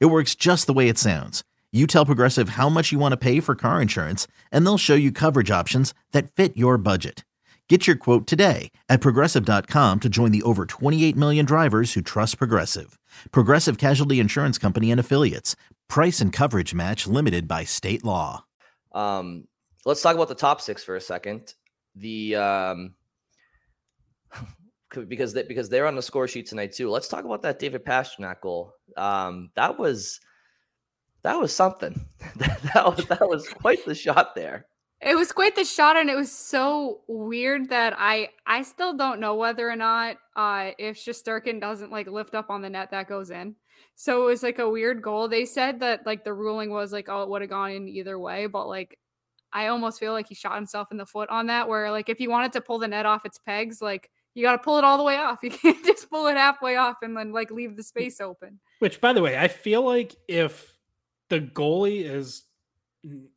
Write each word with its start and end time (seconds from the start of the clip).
It 0.00 0.06
works 0.06 0.34
just 0.34 0.66
the 0.66 0.72
way 0.72 0.88
it 0.88 0.98
sounds. 0.98 1.42
You 1.72 1.86
tell 1.86 2.06
Progressive 2.06 2.50
how 2.50 2.68
much 2.68 2.92
you 2.92 2.98
want 2.98 3.12
to 3.12 3.16
pay 3.16 3.40
for 3.40 3.54
car 3.54 3.80
insurance, 3.80 4.26
and 4.50 4.64
they'll 4.64 4.78
show 4.78 4.94
you 4.94 5.10
coverage 5.10 5.50
options 5.50 5.94
that 6.12 6.30
fit 6.30 6.56
your 6.56 6.76
budget. 6.76 7.24
Get 7.68 7.86
your 7.86 7.96
quote 7.96 8.26
today 8.26 8.70
at 8.90 9.00
progressive.com 9.00 10.00
to 10.00 10.08
join 10.10 10.30
the 10.30 10.42
over 10.42 10.66
28 10.66 11.16
million 11.16 11.46
drivers 11.46 11.94
who 11.94 12.02
trust 12.02 12.36
Progressive. 12.36 12.98
Progressive 13.30 13.78
Casualty 13.78 14.20
Insurance 14.20 14.58
Company 14.58 14.90
and 14.90 15.00
Affiliates. 15.00 15.56
Price 15.88 16.20
and 16.20 16.34
coverage 16.34 16.74
match 16.74 17.06
limited 17.06 17.48
by 17.48 17.64
state 17.64 18.04
law. 18.04 18.44
Um, 18.94 19.48
let's 19.86 20.02
talk 20.02 20.14
about 20.14 20.28
the 20.28 20.34
top 20.34 20.60
six 20.60 20.84
for 20.84 20.96
a 20.96 21.00
second. 21.00 21.54
The 21.94 22.36
um, 22.36 22.94
because 25.08 25.32
they, 25.32 25.42
because 25.42 25.68
they're 25.68 25.86
on 25.86 25.96
the 25.96 26.02
score 26.02 26.28
sheet 26.28 26.46
tonight 26.46 26.72
too. 26.72 26.90
Let's 26.90 27.08
talk 27.08 27.24
about 27.24 27.42
that 27.42 27.58
David 27.58 27.84
Pastrnak 27.84 28.40
goal. 28.40 28.74
Um, 28.96 29.50
that 29.54 29.78
was 29.78 30.20
that 31.22 31.38
was 31.38 31.54
something. 31.54 32.06
that 32.36 32.84
was 32.84 33.06
that 33.06 33.28
was 33.28 33.48
quite 33.48 33.84
the 33.84 33.94
shot 33.94 34.34
there. 34.34 34.66
It 35.00 35.16
was 35.16 35.32
quite 35.32 35.56
the 35.56 35.64
shot, 35.64 35.96
and 35.96 36.08
it 36.08 36.14
was 36.14 36.30
so 36.30 37.00
weird 37.08 37.68
that 37.70 37.94
I 37.98 38.28
I 38.46 38.62
still 38.62 38.96
don't 38.96 39.20
know 39.20 39.34
whether 39.34 39.68
or 39.68 39.76
not 39.76 40.16
uh, 40.36 40.70
if 40.78 40.96
Shesterkin 40.96 41.60
doesn't 41.60 41.90
like 41.90 42.06
lift 42.06 42.34
up 42.34 42.50
on 42.50 42.62
the 42.62 42.70
net 42.70 42.90
that 42.92 43.08
goes 43.08 43.30
in. 43.30 43.56
So 43.94 44.22
it 44.22 44.26
was 44.26 44.42
like 44.42 44.58
a 44.58 44.70
weird 44.70 45.02
goal. 45.02 45.28
They 45.28 45.44
said 45.44 45.80
that 45.80 46.06
like 46.06 46.24
the 46.24 46.32
ruling 46.32 46.70
was 46.70 46.92
like 46.92 47.08
oh 47.08 47.22
it 47.22 47.28
would 47.28 47.42
have 47.42 47.50
gone 47.50 47.72
in 47.72 47.88
either 47.88 48.18
way, 48.18 48.46
but 48.46 48.68
like 48.68 48.98
I 49.52 49.66
almost 49.66 50.00
feel 50.00 50.12
like 50.12 50.28
he 50.28 50.34
shot 50.34 50.54
himself 50.54 50.88
in 50.90 50.96
the 50.96 51.06
foot 51.06 51.28
on 51.30 51.46
that. 51.46 51.68
Where 51.68 51.90
like 51.90 52.08
if 52.08 52.18
he 52.18 52.28
wanted 52.28 52.52
to 52.52 52.60
pull 52.60 52.78
the 52.78 52.88
net 52.88 53.06
off 53.06 53.26
its 53.26 53.38
pegs, 53.38 53.82
like 53.82 54.08
you 54.34 54.42
got 54.42 54.52
to 54.52 54.58
pull 54.58 54.78
it 54.78 54.84
all 54.84 54.98
the 54.98 55.04
way 55.04 55.16
off. 55.16 55.40
You 55.42 55.50
can't 55.50 55.84
just 55.84 56.08
pull 56.10 56.26
it 56.26 56.36
halfway 56.36 56.76
off 56.76 56.96
and 57.02 57.16
then 57.16 57.32
like 57.32 57.50
leave 57.50 57.76
the 57.76 57.82
space 57.82 58.20
open. 58.20 58.60
Which, 58.78 59.00
by 59.00 59.12
the 59.12 59.22
way, 59.22 59.36
I 59.38 59.48
feel 59.48 59.82
like 59.82 60.14
if 60.28 60.76
the 61.28 61.40
goalie 61.40 62.04
is 62.04 62.44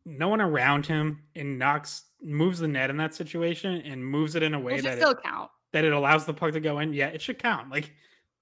no 0.06 0.28
one 0.28 0.42
around 0.42 0.86
him 0.86 1.24
and 1.36 1.58
knocks 1.58 2.04
moves 2.22 2.60
the 2.60 2.68
net 2.68 2.90
in 2.90 2.98
that 2.98 3.14
situation 3.14 3.82
and 3.82 4.06
moves 4.06 4.36
it 4.36 4.44
in 4.44 4.54
a 4.54 4.60
way 4.60 4.80
that 4.80 4.98
still 4.98 5.12
it, 5.12 5.24
count 5.24 5.50
that 5.76 5.84
it 5.84 5.92
allows 5.92 6.26
the 6.26 6.34
puck 6.34 6.54
to 6.54 6.60
go 6.60 6.80
in, 6.80 6.94
yeah, 6.94 7.08
it 7.08 7.22
should 7.22 7.38
count. 7.38 7.70
Like, 7.70 7.92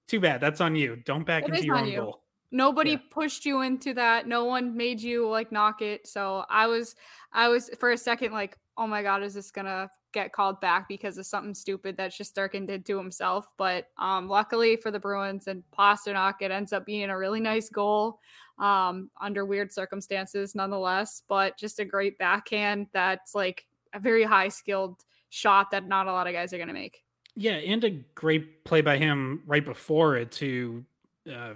too 0.06 0.20
bad. 0.20 0.40
That's 0.40 0.60
on 0.60 0.76
you. 0.76 0.96
Don't 1.04 1.26
back 1.26 1.44
it 1.44 1.50
into 1.50 1.64
your 1.64 1.78
own 1.78 1.88
you. 1.88 1.96
goal. 1.96 2.20
Nobody 2.52 2.92
yeah. 2.92 2.98
pushed 3.10 3.44
you 3.44 3.62
into 3.62 3.92
that. 3.94 4.28
No 4.28 4.44
one 4.44 4.76
made 4.76 5.00
you 5.00 5.28
like 5.28 5.50
knock 5.50 5.82
it. 5.82 6.06
So 6.06 6.44
I 6.48 6.68
was, 6.68 6.94
I 7.32 7.48
was 7.48 7.70
for 7.78 7.90
a 7.90 7.98
second 7.98 8.32
like, 8.32 8.56
oh 8.76 8.86
my 8.86 9.02
god, 9.02 9.24
is 9.24 9.34
this 9.34 9.50
gonna 9.50 9.90
get 10.14 10.32
called 10.32 10.60
back 10.60 10.88
because 10.88 11.18
of 11.18 11.26
something 11.26 11.54
stupid 11.54 11.96
that 11.98 12.12
Shesterkin 12.12 12.66
did 12.66 12.86
to 12.86 12.96
himself? 12.96 13.48
But 13.58 13.88
um, 13.98 14.28
luckily 14.28 14.76
for 14.76 14.90
the 14.90 14.98
Bruins 14.98 15.48
and 15.48 15.62
Pastrnak, 15.76 16.34
it 16.40 16.50
ends 16.50 16.72
up 16.72 16.86
being 16.86 17.10
a 17.10 17.18
really 17.18 17.40
nice 17.40 17.68
goal 17.68 18.20
um, 18.58 19.10
under 19.20 19.44
weird 19.44 19.72
circumstances, 19.72 20.54
nonetheless. 20.54 21.22
But 21.28 21.58
just 21.58 21.80
a 21.80 21.84
great 21.84 22.16
backhand 22.18 22.86
that's 22.92 23.34
like 23.34 23.66
a 23.92 23.98
very 23.98 24.24
high 24.24 24.48
skilled 24.48 25.04
shot 25.28 25.70
that 25.72 25.86
not 25.86 26.06
a 26.06 26.12
lot 26.12 26.26
of 26.26 26.32
guys 26.32 26.52
are 26.52 26.58
gonna 26.58 26.72
make. 26.72 27.02
Yeah, 27.36 27.54
and 27.54 27.82
a 27.82 27.90
great 27.90 28.64
play 28.64 28.80
by 28.80 28.96
him 28.96 29.42
right 29.46 29.64
before 29.64 30.16
it 30.16 30.30
to 30.32 30.84
uh, 31.30 31.54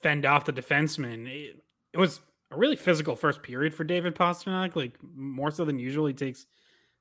fend 0.00 0.24
off 0.24 0.44
the 0.44 0.52
defenseman. 0.52 1.26
It, 1.26 1.62
it, 1.92 1.98
was 1.98 2.20
a 2.52 2.56
really 2.56 2.76
physical 2.76 3.16
first 3.16 3.42
period 3.42 3.74
for 3.74 3.82
David 3.82 4.14
Pastrnak, 4.14 4.76
like 4.76 4.96
more 5.14 5.50
so 5.50 5.64
than 5.64 5.78
usual. 5.78 6.06
He 6.06 6.12
takes 6.12 6.46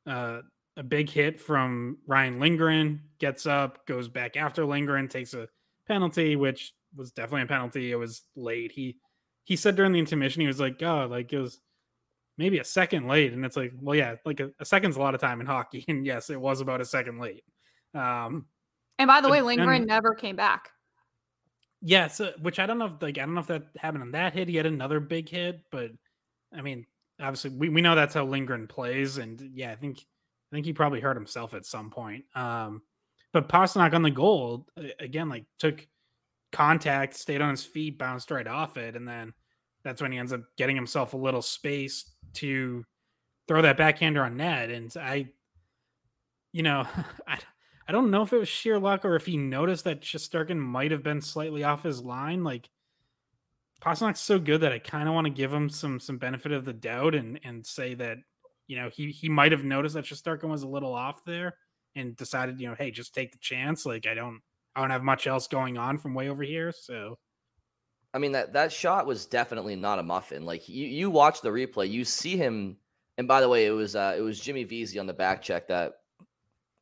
uh, 0.07 0.41
a 0.77 0.83
big 0.83 1.09
hit 1.09 1.39
from 1.39 1.97
Ryan 2.07 2.39
Lindgren, 2.39 3.01
gets 3.19 3.45
up, 3.45 3.85
goes 3.85 4.07
back 4.07 4.37
after 4.37 4.65
Lindgren, 4.65 5.07
takes 5.07 5.33
a 5.33 5.47
penalty, 5.87 6.35
which 6.35 6.73
was 6.95 7.11
definitely 7.11 7.43
a 7.43 7.47
penalty. 7.47 7.91
It 7.91 7.95
was 7.95 8.23
late. 8.35 8.71
He 8.71 8.97
he 9.43 9.55
said 9.55 9.75
during 9.75 9.91
the 9.91 9.99
intermission, 9.99 10.41
he 10.41 10.47
was 10.47 10.59
like, 10.59 10.81
"Oh, 10.81 11.07
like 11.09 11.33
it 11.33 11.39
was 11.39 11.59
maybe 12.37 12.59
a 12.59 12.63
second 12.63 13.07
late," 13.07 13.33
and 13.33 13.45
it's 13.45 13.57
like, 13.57 13.73
well, 13.81 13.95
yeah, 13.95 14.15
like 14.25 14.39
a, 14.39 14.51
a 14.59 14.65
second's 14.65 14.97
a 14.97 14.99
lot 14.99 15.15
of 15.15 15.21
time 15.21 15.41
in 15.41 15.47
hockey, 15.47 15.83
and 15.87 16.05
yes, 16.05 16.29
it 16.29 16.39
was 16.39 16.61
about 16.61 16.81
a 16.81 16.85
second 16.85 17.19
late. 17.19 17.43
Um, 17.93 18.45
and 18.97 19.07
by 19.07 19.21
the 19.21 19.29
way, 19.29 19.41
Lindgren 19.41 19.85
never 19.85 20.13
came 20.13 20.35
back. 20.35 20.69
Yeah, 21.81 22.07
so 22.07 22.31
which 22.41 22.59
I 22.59 22.67
don't 22.67 22.77
know 22.77 22.85
if 22.85 23.01
like 23.01 23.17
I 23.17 23.21
don't 23.21 23.33
know 23.33 23.41
if 23.41 23.47
that 23.47 23.63
happened 23.77 24.03
on 24.03 24.11
that 24.11 24.33
hit. 24.33 24.47
He 24.47 24.55
had 24.55 24.67
another 24.67 24.99
big 24.99 25.27
hit, 25.27 25.61
but 25.71 25.91
I 26.55 26.61
mean, 26.61 26.85
obviously 27.19 27.49
we, 27.49 27.69
we 27.69 27.81
know 27.81 27.95
that's 27.95 28.13
how 28.13 28.25
Lindgren 28.25 28.67
plays, 28.67 29.17
and 29.17 29.41
yeah, 29.53 29.71
I 29.71 29.75
think 29.75 30.05
I 30.51 30.55
think 30.55 30.65
he 30.65 30.73
probably 30.73 30.99
hurt 30.99 31.15
himself 31.15 31.53
at 31.53 31.65
some 31.65 31.89
point. 31.89 32.25
Um, 32.35 32.81
but 33.33 33.47
Pastrnak 33.47 33.93
on 33.93 34.01
the 34.01 34.11
goal 34.11 34.67
again, 34.99 35.29
like 35.29 35.45
took 35.59 35.87
contact, 36.51 37.15
stayed 37.15 37.41
on 37.41 37.51
his 37.51 37.63
feet, 37.63 37.97
bounced 37.97 38.31
right 38.31 38.47
off 38.47 38.75
it, 38.75 38.95
and 38.95 39.07
then 39.07 39.33
that's 39.83 40.01
when 40.01 40.11
he 40.11 40.17
ends 40.17 40.33
up 40.33 40.41
getting 40.57 40.75
himself 40.75 41.13
a 41.13 41.17
little 41.17 41.41
space 41.41 42.11
to 42.33 42.85
throw 43.47 43.61
that 43.61 43.77
backhander 43.77 44.23
on 44.23 44.37
net. 44.37 44.69
And 44.69 44.93
I, 44.97 45.29
you 46.51 46.63
know, 46.63 46.85
I 47.27 47.39
I 47.87 47.91
don't 47.91 48.11
know 48.11 48.21
if 48.21 48.31
it 48.31 48.37
was 48.37 48.47
sheer 48.47 48.79
luck 48.79 49.05
or 49.05 49.15
if 49.15 49.25
he 49.25 49.37
noticed 49.37 49.85
that 49.85 50.01
Shesterkin 50.01 50.57
might 50.57 50.91
have 50.91 51.03
been 51.03 51.21
slightly 51.21 51.63
off 51.63 51.83
his 51.83 52.01
line. 52.01 52.43
Like 52.43 52.69
Pastrnak's 53.81 54.19
so 54.19 54.39
good 54.39 54.61
that 54.61 54.71
I 54.71 54.79
kind 54.79 55.07
of 55.07 55.15
want 55.15 55.25
to 55.25 55.33
give 55.33 55.51
him 55.51 55.69
some 55.69 55.99
some 55.99 56.17
benefit 56.17 56.51
of 56.51 56.65
the 56.65 56.73
doubt 56.73 57.15
and 57.15 57.39
and 57.43 57.65
say 57.65 57.93
that 57.95 58.17
you 58.71 58.77
know 58.77 58.89
he 58.89 59.11
he 59.11 59.27
might 59.27 59.51
have 59.51 59.65
noticed 59.65 59.95
that 59.95 60.05
Shesterkin 60.05 60.47
was 60.47 60.63
a 60.63 60.67
little 60.67 60.93
off 60.93 61.25
there 61.25 61.55
and 61.93 62.15
decided 62.15 62.61
you 62.61 62.69
know 62.69 62.75
hey 62.75 62.89
just 62.89 63.13
take 63.13 63.33
the 63.33 63.37
chance. 63.37 63.85
Like 63.85 64.07
I 64.07 64.13
don't 64.13 64.39
I 64.73 64.79
don't 64.79 64.91
have 64.91 65.03
much 65.03 65.27
else 65.27 65.47
going 65.47 65.77
on 65.77 65.97
from 65.97 66.13
way 66.13 66.29
over 66.29 66.41
here, 66.41 66.71
so. 66.71 67.17
I 68.13 68.17
mean 68.17 68.31
that 68.31 68.53
that 68.53 68.71
shot 68.71 69.05
was 69.05 69.25
definitely 69.25 69.75
not 69.75 69.99
a 69.99 70.03
muffin. 70.03 70.45
Like 70.45 70.69
you 70.69 70.87
you 70.87 71.09
watch 71.09 71.41
the 71.41 71.49
replay, 71.49 71.91
you 71.91 72.05
see 72.05 72.37
him. 72.37 72.77
And 73.17 73.27
by 73.27 73.41
the 73.41 73.49
way, 73.49 73.65
it 73.65 73.71
was 73.71 73.93
uh, 73.93 74.15
it 74.17 74.21
was 74.21 74.39
Jimmy 74.39 74.63
Vesey 74.63 74.99
on 74.99 75.05
the 75.05 75.13
back 75.13 75.41
check 75.41 75.67
that 75.67 75.95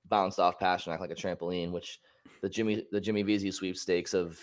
bounced 0.07 0.39
off 0.39 0.59
Pastrnak 0.59 0.99
like 0.99 1.09
a 1.09 1.15
trampoline, 1.15 1.71
which 1.71 1.99
the 2.43 2.49
Jimmy 2.49 2.85
the 2.91 3.01
Jimmy 3.01 3.23
Vesey 3.23 3.49
sweepstakes 3.49 4.13
of 4.13 4.39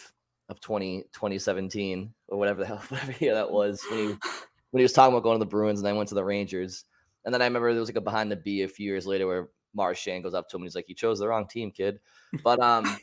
of 0.48 0.60
20, 0.60 1.02
2017 1.12 2.12
or 2.28 2.38
whatever 2.38 2.60
the 2.60 2.66
hell 2.66 2.82
whatever 2.88 3.14
year 3.20 3.34
that 3.34 3.50
was 3.50 3.80
when 3.88 3.98
he 4.00 4.06
when 4.06 4.80
he 4.80 4.82
was 4.82 4.92
talking 4.92 5.12
about 5.14 5.22
going 5.22 5.38
to 5.38 5.44
the 5.44 5.48
Bruins 5.48 5.78
and 5.78 5.86
then 5.86 5.96
went 5.96 6.08
to 6.08 6.16
the 6.16 6.24
Rangers. 6.24 6.84
And 7.26 7.34
then 7.34 7.42
I 7.42 7.44
remember 7.44 7.70
there 7.72 7.80
was 7.80 7.90
like 7.90 7.96
a 7.96 8.00
behind 8.00 8.30
the 8.30 8.36
B 8.36 8.62
a 8.62 8.68
few 8.68 8.86
years 8.86 9.06
later 9.06 9.26
where 9.26 9.48
Marchand 9.74 10.22
goes 10.24 10.32
up 10.32 10.48
to 10.48 10.56
him 10.56 10.62
and 10.62 10.66
he's 10.66 10.76
like, 10.76 10.88
"You 10.88 10.94
chose 10.94 11.18
the 11.18 11.28
wrong 11.28 11.46
team, 11.46 11.70
kid." 11.70 12.00
But 12.42 12.60
um, 12.62 12.96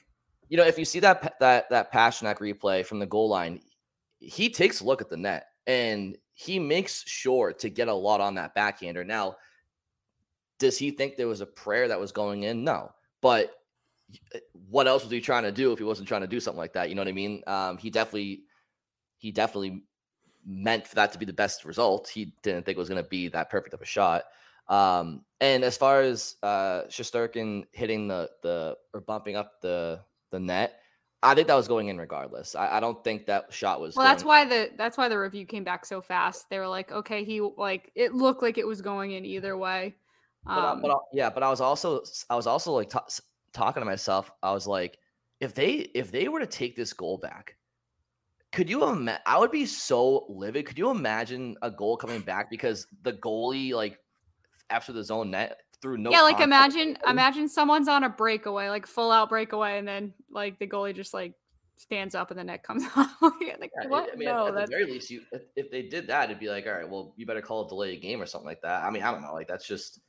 you 0.50 0.57
know, 0.57 0.66
if 0.66 0.79
you 0.79 0.85
see 0.85 1.00
that 1.01 1.35
that 1.39 1.69
that 1.69 1.94
Pastrnak 1.94 2.38
replay 2.38 2.85
from 2.85 3.00
the 3.00 3.06
goal 3.06 3.29
line, 3.29 3.59
he 4.19 4.50
takes 4.50 4.79
a 4.79 4.85
look 4.85 5.01
at 5.01 5.09
the 5.09 5.17
net 5.17 5.47
and 5.67 6.17
he 6.33 6.57
makes 6.57 7.03
sure 7.07 7.53
to 7.53 7.69
get 7.69 7.88
a 7.88 7.94
lot 7.94 8.22
on 8.22 8.35
that 8.35 8.56
backhander. 8.56 9.03
Now, 9.03 9.35
does 10.59 10.78
he 10.78 10.91
think 10.91 11.16
there 11.16 11.28
was 11.28 11.41
a 11.41 11.45
prayer 11.45 11.88
that 11.88 12.00
was 12.00 12.12
going 12.12 12.44
in? 12.44 12.63
No. 12.63 12.91
But 13.22 13.53
eh, 14.33 14.39
what 14.69 14.88
else 14.88 15.03
was 15.03 15.12
he 15.12 15.22
trying 15.22 15.44
to 15.44 15.51
do 15.51 15.72
if 15.72 15.79
he 15.79 15.85
wasn't 15.85 16.07
trying 16.07 16.22
to 16.22 16.28
do 16.28 16.39
something 16.39 16.57
like 16.57 16.73
that? 16.73 16.89
You 16.89 16.95
know 16.95 17.01
what 17.01 17.07
I 17.07 17.13
mean? 17.13 17.44
Um, 17.45 17.78
he 17.78 17.89
definitely, 17.89 18.44
he 19.17 19.31
definitely 19.31 19.83
meant 20.45 20.88
for 20.88 20.95
that 20.95 21.12
to 21.13 21.19
be 21.19 21.25
the 21.25 21.33
best 21.33 21.65
result. 21.65 22.09
He 22.09 22.33
didn't 22.41 22.65
think 22.65 22.77
it 22.77 22.79
was 22.79 22.89
going 22.89 23.03
to 23.03 23.09
be 23.09 23.27
that 23.29 23.50
perfect 23.50 23.73
of 23.73 23.81
a 23.81 23.85
shot. 23.85 24.23
Um, 24.68 25.23
and 25.41 25.63
as 25.63 25.77
far 25.77 26.01
as 26.01 26.35
uh, 26.41 26.83
hitting 26.89 28.07
the 28.07 28.29
the 28.41 28.77
or 28.94 29.01
bumping 29.01 29.35
up 29.35 29.62
the 29.62 30.00
the 30.31 30.39
net, 30.39 30.79
I 31.21 31.35
think 31.35 31.47
that 31.47 31.56
was 31.56 31.68
going 31.68 31.88
in 31.88 31.97
regardless. 31.97 32.56
I, 32.56 32.77
I 32.77 32.79
don't 32.79 33.01
think 33.03 33.25
that 33.27 33.51
shot 33.51 33.79
was. 33.79 33.95
Well, 33.95 34.06
that's 34.06 34.23
why 34.23 34.45
the 34.45 34.71
that's 34.77 34.97
why 34.97 35.09
the 35.09 35.18
review 35.18 35.45
came 35.45 35.63
back 35.63 35.85
so 35.85 36.01
fast. 36.01 36.50
They 36.50 36.59
were 36.59 36.68
like, 36.68 36.91
okay, 36.91 37.23
he 37.23 37.41
like 37.41 37.91
it 37.95 38.13
looked 38.13 38.41
like 38.41 38.57
it 38.57 38.68
was 38.68 38.81
going 38.81 39.12
in 39.12 39.25
either 39.25 39.57
way. 39.57 39.95
Um, 40.45 40.81
but, 40.81 40.89
but 40.89 41.00
yeah, 41.13 41.29
but 41.29 41.44
I 41.44 41.50
was 41.50 41.62
also 41.62 42.03
I 42.29 42.35
was 42.35 42.47
also 42.47 42.73
like 42.73 42.89
t- 42.89 43.23
talking 43.53 43.81
to 43.81 43.85
myself. 43.85 44.31
I 44.41 44.51
was 44.51 44.68
like, 44.68 44.97
if 45.39 45.53
they 45.53 45.71
if 45.94 46.12
they 46.12 46.27
were 46.27 46.39
to 46.39 46.47
take 46.47 46.75
this 46.75 46.94
goal 46.94 47.18
back, 47.18 47.56
could 48.53 48.69
you 48.69 48.83
imagine? 48.88 49.21
I 49.25 49.39
would 49.39 49.51
be 49.51 49.65
so 49.65 50.25
livid. 50.29 50.65
Could 50.65 50.77
you 50.77 50.89
imagine 50.91 51.57
a 51.61 51.71
goal 51.71 51.97
coming 51.97 52.21
back 52.21 52.50
because 52.50 52.88
the 53.01 53.13
goalie 53.13 53.73
like 53.73 54.00
after 54.69 54.94
the 54.94 55.03
zone 55.03 55.31
net 55.31 55.61
through 55.81 55.97
no. 55.97 56.11
Yeah, 56.11 56.21
like 56.21 56.39
imagine 56.39 56.97
imagine 57.07 57.50
someone's 57.50 57.88
on 57.88 58.03
a 58.03 58.09
breakaway, 58.09 58.69
like 58.69 58.88
full 58.88 59.11
out 59.11 59.29
breakaway, 59.29 59.77
and 59.79 59.88
then 59.88 60.13
like 60.31 60.59
the 60.59 60.67
goalie 60.67 60.95
just 60.95 61.13
like 61.13 61.33
stands 61.77 62.15
up 62.15 62.31
and 62.31 62.39
the 62.39 62.44
net 62.44 62.63
comes 62.63 62.83
off. 62.95 63.11
like, 63.21 63.33
Yeah, 63.41 63.88
what? 63.88 64.09
I 64.13 64.15
mean, 64.15 64.29
no, 64.29 64.47
at, 64.47 64.56
that's 64.56 64.69
the 64.69 64.75
very 64.77 64.91
least, 64.91 65.09
you 65.09 65.21
if, 65.31 65.41
if 65.56 65.71
they 65.71 65.83
did 65.83 66.07
that, 66.07 66.25
it'd 66.25 66.39
be 66.39 66.49
like, 66.49 66.65
all 66.65 66.73
right, 66.73 66.89
well, 66.89 67.13
you 67.17 67.25
better 67.25 67.41
call 67.41 67.65
a 67.65 67.69
delayed 67.69 68.01
game 68.01 68.21
or 68.21 68.25
something 68.25 68.47
like 68.47 68.61
that. 68.61 68.83
I 68.83 68.89
mean, 68.89 69.03
I 69.03 69.11
don't 69.11 69.21
know, 69.21 69.33
like 69.33 69.47
that's 69.47 69.67
just 69.67 69.99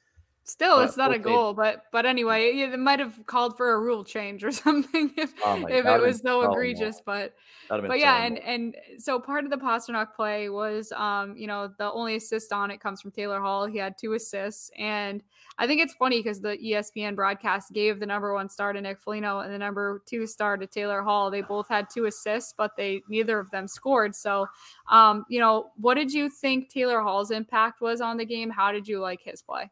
still 0.45 0.77
but 0.77 0.89
it's 0.89 0.97
not 0.97 1.15
a 1.15 1.19
goal, 1.19 1.55
but 1.55 1.85
but 1.91 2.07
anyway, 2.07 2.51
it 2.51 2.79
might 2.79 2.99
have 2.99 3.19
called 3.27 3.57
for 3.57 3.73
a 3.73 3.81
rule 3.81 4.05
change 4.05 4.45
or 4.45 4.53
something 4.53 5.11
if 5.17 5.33
Oh 5.45 5.67
if 5.67 5.85
God, 5.85 6.01
it 6.01 6.03
was 6.03 6.21
so 6.21 6.43
egregious. 6.51 7.01
But 7.05 7.35
have 7.71 7.81
been 7.81 7.89
but 7.89 7.99
yeah, 7.99 8.25
and 8.25 8.39
and 8.39 8.77
so 8.99 9.19
part 9.19 9.45
of 9.45 9.51
the 9.51 9.57
Pastrnak 9.57 10.15
play 10.15 10.51
was, 10.51 10.93
um, 10.93 11.37
you 11.37 11.47
know, 11.47 11.73
the 11.79 11.91
only 11.91 12.17
assist 12.17 12.53
on 12.53 12.71
it 12.71 12.81
comes 12.81 13.01
from 13.01 13.11
Taylor 13.11 13.41
Hall. 13.41 13.67
He 13.67 13.79
had 13.79 13.97
two 13.99 14.13
assists, 14.13 14.71
and 14.79 15.23
I 15.59 15.67
think 15.67 15.81
it's 15.81 15.95
funny 15.95 16.21
because 16.21 16.41
the 16.41 16.59
ESPN 16.59 17.17
broadcast 17.17 17.73
gave 17.73 17.99
the 17.99 18.07
number 18.07 18.35
one 18.35 18.49
star 18.49 18.73
to 18.73 18.81
Nick 18.81 19.01
Foligno 19.01 19.41
and 19.41 19.53
the 19.53 19.59
number 19.59 20.03
two 20.05 20.27
star 20.27 20.57
to 20.57 20.67
Taylor 20.67 21.03
Hall. 21.03 21.31
They 21.31 21.43
both 21.43 21.69
had 21.69 21.89
two 21.89 22.05
assists, 22.05 22.53
but 22.57 22.77
they 22.77 23.03
neither 23.09 23.39
of 23.39 23.51
them 23.51 23.67
scored. 23.67 24.15
So, 24.15 24.47
um, 24.91 25.25
you 25.29 25.41
know, 25.41 25.71
what 25.77 25.95
did 25.95 26.13
you 26.13 26.29
think 26.29 26.69
Taylor 26.69 27.01
Hall's 27.01 27.31
impact 27.31 27.81
was 27.81 28.01
on 28.01 28.19
the 28.19 28.27
game? 28.27 28.51
How 28.51 28.73
did 28.73 28.87
you 28.87 29.01
like 29.01 29.23
his 29.23 29.41
play? 29.41 29.71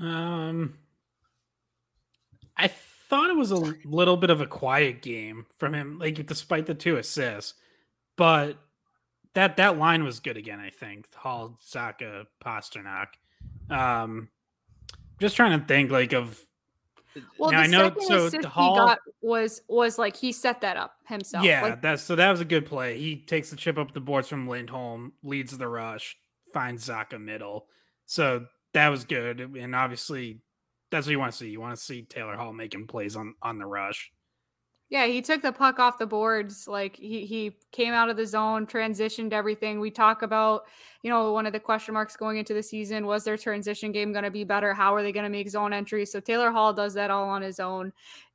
Um, 0.00 0.74
I 2.56 2.68
thought 2.68 3.30
it 3.30 3.36
was 3.36 3.50
a 3.50 3.56
little 3.84 4.16
bit 4.16 4.30
of 4.30 4.40
a 4.40 4.46
quiet 4.46 5.02
game 5.02 5.46
from 5.58 5.74
him, 5.74 5.98
like 5.98 6.24
despite 6.26 6.66
the 6.66 6.74
two 6.74 6.96
assists, 6.96 7.54
but 8.16 8.56
that 9.34 9.56
that 9.56 9.78
line 9.78 10.04
was 10.04 10.20
good 10.20 10.36
again. 10.36 10.60
I 10.60 10.70
think 10.70 11.12
Hall, 11.14 11.58
Zacha, 11.64 12.26
Pastrnak. 12.44 13.06
Um, 13.70 14.28
just 15.20 15.36
trying 15.36 15.58
to 15.60 15.66
think 15.66 15.90
like 15.90 16.12
of 16.12 16.40
Well, 17.38 17.50
Now, 17.52 17.58
the 17.58 17.64
I 17.64 17.66
know- 17.68 17.78
second 17.88 18.02
so 18.02 18.26
assist 18.26 18.44
Hall- 18.46 18.74
he 18.74 18.78
got 18.80 18.98
was 19.20 19.62
was 19.68 19.98
like 19.98 20.16
he 20.16 20.32
set 20.32 20.60
that 20.62 20.76
up 20.76 20.96
himself. 21.06 21.44
yeah, 21.44 21.62
Like, 21.62 21.82
that's 21.82 22.02
so 22.02 22.16
that 22.16 22.30
was 22.30 22.40
a 22.40 22.44
good 22.44 22.66
play. 22.66 22.98
He 22.98 23.16
takes 23.16 23.50
the 23.50 23.56
chip 23.56 23.78
up 23.78 23.92
the 23.92 24.00
boards 24.00 24.28
from 24.28 24.48
Lindholm, 24.48 25.12
leads 25.22 25.56
the 25.56 25.68
rush, 25.68 26.16
finds 26.52 26.88
Zacha 26.88 27.20
middle. 27.20 27.66
So 28.06 28.46
that 28.74 28.88
was 28.88 29.04
good, 29.04 29.40
and 29.40 29.74
obviously 29.74 30.40
that's 30.90 31.06
what 31.06 31.12
you 31.12 31.18
want 31.18 31.32
to 31.32 31.38
see. 31.38 31.48
You 31.48 31.60
want 31.60 31.76
to 31.76 31.82
see 31.82 32.02
Taylor 32.02 32.36
Hall 32.36 32.52
making 32.52 32.86
plays 32.86 33.16
on 33.16 33.34
on 33.42 33.58
the 33.58 33.66
rush. 33.66 34.12
Yeah, 34.90 35.06
he 35.06 35.22
took 35.22 35.42
the 35.42 35.50
puck 35.50 35.78
off 35.78 35.98
the 35.98 36.06
boards. 36.06 36.68
Like 36.68 36.94
he 36.96 37.24
he 37.24 37.56
came 37.72 37.94
out 37.94 38.10
of 38.10 38.16
the 38.16 38.26
zone, 38.26 38.66
transitioned 38.66 39.32
everything. 39.32 39.80
We 39.80 39.90
talk 39.90 40.22
about, 40.22 40.66
you 41.02 41.10
know, 41.10 41.32
one 41.32 41.46
of 41.46 41.52
the 41.52 41.60
question 41.60 41.94
marks 41.94 42.16
going 42.16 42.36
into 42.36 42.54
the 42.54 42.62
season 42.62 43.06
was 43.06 43.24
their 43.24 43.38
transition 43.38 43.92
game 43.92 44.12
going 44.12 44.24
to 44.24 44.30
be 44.30 44.44
better? 44.44 44.74
How 44.74 44.94
are 44.94 45.02
they 45.02 45.12
going 45.12 45.24
to 45.24 45.30
make 45.30 45.48
zone 45.48 45.72
entries? 45.72 46.12
So 46.12 46.20
Taylor 46.20 46.50
Hall 46.50 46.72
does 46.72 46.94
that 46.94 47.10
all 47.10 47.28
on 47.28 47.42
his 47.42 47.58
own. 47.58 47.92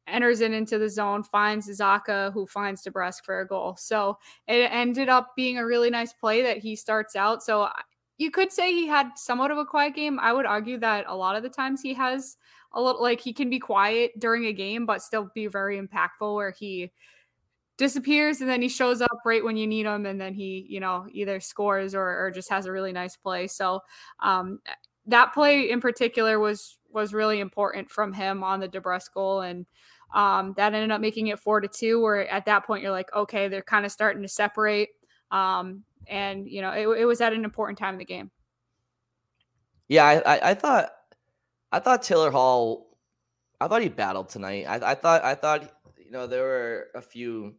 Enters 0.08 0.42
it 0.42 0.52
into 0.52 0.80
the 0.80 0.90
zone, 0.90 1.24
finds 1.24 1.70
Zacha, 1.70 2.34
who 2.34 2.48
finds 2.48 2.84
DeBrusk 2.84 3.24
for 3.24 3.42
a 3.42 3.48
goal. 3.48 3.78
So 3.78 4.18
it 4.48 4.72
ended 4.72 5.08
up 5.08 5.36
being 5.36 5.60
a 5.60 5.66
really 5.66 5.92
nice 5.92 6.14
play 6.14 6.42
that 6.42 6.58
he 6.58 6.76
starts 6.76 7.16
out. 7.16 7.44
So 7.44 7.70
you 8.20 8.30
could 8.30 8.52
say 8.52 8.72
he 8.72 8.86
had 8.86 9.12
somewhat 9.16 9.50
of 9.50 9.58
a 9.58 9.66
quiet 9.66 9.96
game. 9.96 10.20
I 10.20 10.34
would 10.34 10.46
argue 10.46 10.78
that 10.80 11.06
a 11.08 11.16
lot 11.16 11.36
of 11.36 11.42
the 11.42 11.50
times 11.50 11.82
he 11.82 11.96
has 11.96 12.38
a 12.74 12.82
little 12.82 13.02
like 13.02 13.20
he 13.20 13.34
can 13.34 13.50
be 13.50 13.60
quiet 13.60 14.12
during 14.20 14.46
a 14.46 14.54
game 14.54 14.86
but 14.86 15.02
still 15.02 15.32
be 15.34 15.48
very 15.48 15.80
impactful 15.82 16.36
where 16.36 16.52
he 16.52 16.92
disappears 17.78 18.42
and 18.42 18.50
then 18.50 18.62
he 18.62 18.68
shows 18.68 19.02
up 19.02 19.20
right 19.26 19.44
when 19.44 19.58
you 19.58 19.66
need 19.66 19.86
him 19.86 20.06
and 20.06 20.20
then 20.20 20.34
he 20.34 20.68
you 20.70 20.80
know 20.80 21.08
either 21.12 21.40
scores 21.40 21.96
or, 21.96 22.26
or 22.26 22.30
just 22.30 22.50
has 22.50 22.66
a 22.66 22.72
really 22.72 22.92
nice 22.92 23.16
play 23.16 23.48
so 23.48 23.80
um 24.20 24.60
that 25.08 25.34
play 25.34 25.72
in 25.72 25.82
particular 25.82 26.40
was 26.40 26.78
was 26.92 27.14
really 27.14 27.40
important 27.40 27.90
from 27.90 28.14
him 28.14 28.44
on 28.44 28.60
the 28.60 28.68
DeBrusk 28.68 29.14
goal 29.14 29.42
and 29.42 29.66
um 30.14 30.54
that 30.58 30.74
ended 30.74 30.92
up 30.92 31.02
making 31.02 31.28
it 31.28 31.40
four 31.40 31.62
to 31.62 31.68
two 31.68 32.02
where 32.02 32.28
at 32.28 32.46
that 32.46 32.66
point 32.66 32.84
you're 32.84 32.92
like 32.92 33.12
okay 33.16 33.48
they're 33.48 33.62
kind 33.62 33.86
of 33.86 33.92
starting 33.92 34.22
to 34.22 34.28
separate 34.28 34.90
um 35.32 35.84
and 36.10 36.50
you 36.50 36.62
know 36.62 36.72
it, 36.72 36.88
it 37.02 37.06
was 37.06 37.22
at 37.22 37.34
an 37.34 37.44
important 37.44 37.78
time 37.78 37.96
in 37.96 38.00
the 38.00 38.06
game 38.06 38.32
Yeah, 39.88 40.06
I, 40.06 40.36
I, 40.36 40.50
I 40.52 40.54
thought 40.54 40.92
I 41.72 41.80
thought 41.80 42.04
Taylor 42.04 42.32
Hall 42.32 42.90
I 43.62 43.68
thought 43.68 43.82
he 43.82 43.90
battled 43.90 44.30
tonight. 44.30 44.66
I, 44.68 44.92
I 44.92 44.96
thought 44.96 45.24
I 45.24 45.36
thought 45.36 45.70
you 45.98 46.12
know 46.12 46.28
there 46.28 46.44
were 46.44 46.88
a 46.96 47.02
few 47.02 47.56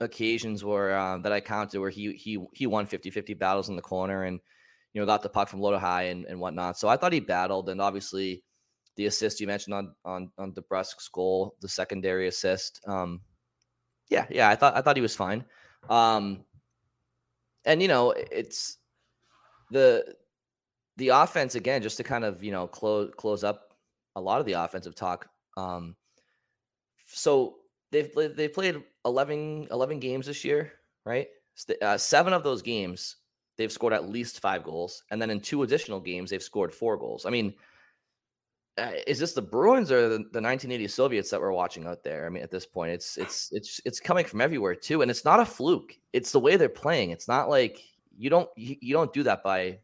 occasions 0.00 0.64
where 0.64 0.98
um, 0.98 1.22
that 1.22 1.32
I 1.32 1.40
counted 1.40 1.80
where 1.80 1.90
he 1.90 2.12
he 2.14 2.38
he 2.52 2.66
won 2.66 2.86
50-50 2.86 3.38
battles 3.38 3.68
in 3.68 3.76
the 3.76 3.82
corner 3.82 4.24
and 4.24 4.40
you 4.92 5.00
know 5.00 5.06
got 5.06 5.22
the 5.22 5.28
puck 5.28 5.48
from 5.48 5.60
low 5.60 5.70
to 5.70 5.78
high 5.78 6.04
and, 6.04 6.24
and 6.26 6.40
whatnot. 6.40 6.78
So 6.78 6.88
I 6.88 6.96
thought 6.96 7.12
he 7.12 7.20
battled 7.20 7.68
and 7.68 7.80
obviously 7.80 8.42
the 8.96 9.06
assist 9.06 9.40
you 9.40 9.46
mentioned 9.46 9.74
on 9.74 9.94
on 10.04 10.30
on 10.38 10.52
DeBrusk's 10.52 11.08
goal, 11.08 11.54
the 11.60 11.68
secondary 11.68 12.28
assist. 12.28 12.80
Um, 12.86 13.20
yeah, 14.10 14.26
yeah, 14.30 14.48
I 14.48 14.56
thought 14.56 14.76
I 14.76 14.82
thought 14.82 14.96
he 14.96 15.02
was 15.02 15.16
fine. 15.16 15.44
Um, 15.88 16.44
and 17.64 17.82
you 17.82 17.88
know 17.88 18.10
it's 18.12 18.78
the 19.70 20.14
the 20.96 21.08
offense 21.08 21.54
again, 21.54 21.82
just 21.82 21.96
to 21.96 22.04
kind 22.04 22.24
of 22.24 22.42
you 22.42 22.52
know 22.52 22.66
close 22.66 23.12
close 23.16 23.44
up 23.44 23.74
a 24.16 24.20
lot 24.20 24.40
of 24.40 24.46
the 24.46 24.52
offensive 24.52 24.94
talk. 24.94 25.28
Um, 25.56 25.96
so 27.06 27.56
they've 27.90 28.12
they've 28.14 28.52
played 28.52 28.82
11, 29.04 29.68
11 29.70 30.00
games 30.00 30.26
this 30.26 30.44
year, 30.44 30.72
right? 31.04 31.28
Uh, 31.82 31.98
seven 31.98 32.32
of 32.32 32.42
those 32.42 32.62
games 32.62 33.16
they've 33.58 33.72
scored 33.72 33.92
at 33.92 34.08
least 34.08 34.40
five 34.40 34.64
goals, 34.64 35.04
and 35.10 35.20
then 35.20 35.30
in 35.30 35.40
two 35.40 35.62
additional 35.62 36.00
games 36.00 36.30
they've 36.30 36.42
scored 36.42 36.74
four 36.74 36.96
goals. 36.96 37.26
I 37.26 37.30
mean, 37.30 37.54
uh, 38.78 38.92
is 39.06 39.18
this 39.18 39.32
the 39.32 39.42
Bruins 39.42 39.92
or 39.92 40.02
the, 40.02 40.16
the 40.16 40.40
1980 40.40 40.88
Soviets 40.88 41.30
that 41.30 41.40
we're 41.40 41.52
watching 41.52 41.86
out 41.86 42.02
there? 42.02 42.26
I 42.26 42.30
mean, 42.30 42.42
at 42.42 42.50
this 42.50 42.64
point, 42.64 42.92
it's 42.92 43.18
it's 43.18 43.50
it's 43.52 43.80
it's 43.84 44.00
coming 44.00 44.24
from 44.24 44.40
everywhere 44.40 44.74
too, 44.74 45.02
and 45.02 45.10
it's 45.10 45.24
not 45.24 45.40
a 45.40 45.44
fluke. 45.44 45.98
It's 46.12 46.32
the 46.32 46.40
way 46.40 46.56
they're 46.56 46.68
playing. 46.68 47.10
It's 47.10 47.28
not 47.28 47.50
like 47.50 47.82
you 48.16 48.30
don't 48.30 48.48
you, 48.56 48.76
you 48.80 48.94
don't 48.94 49.12
do 49.12 49.22
that 49.24 49.42
by 49.42 49.78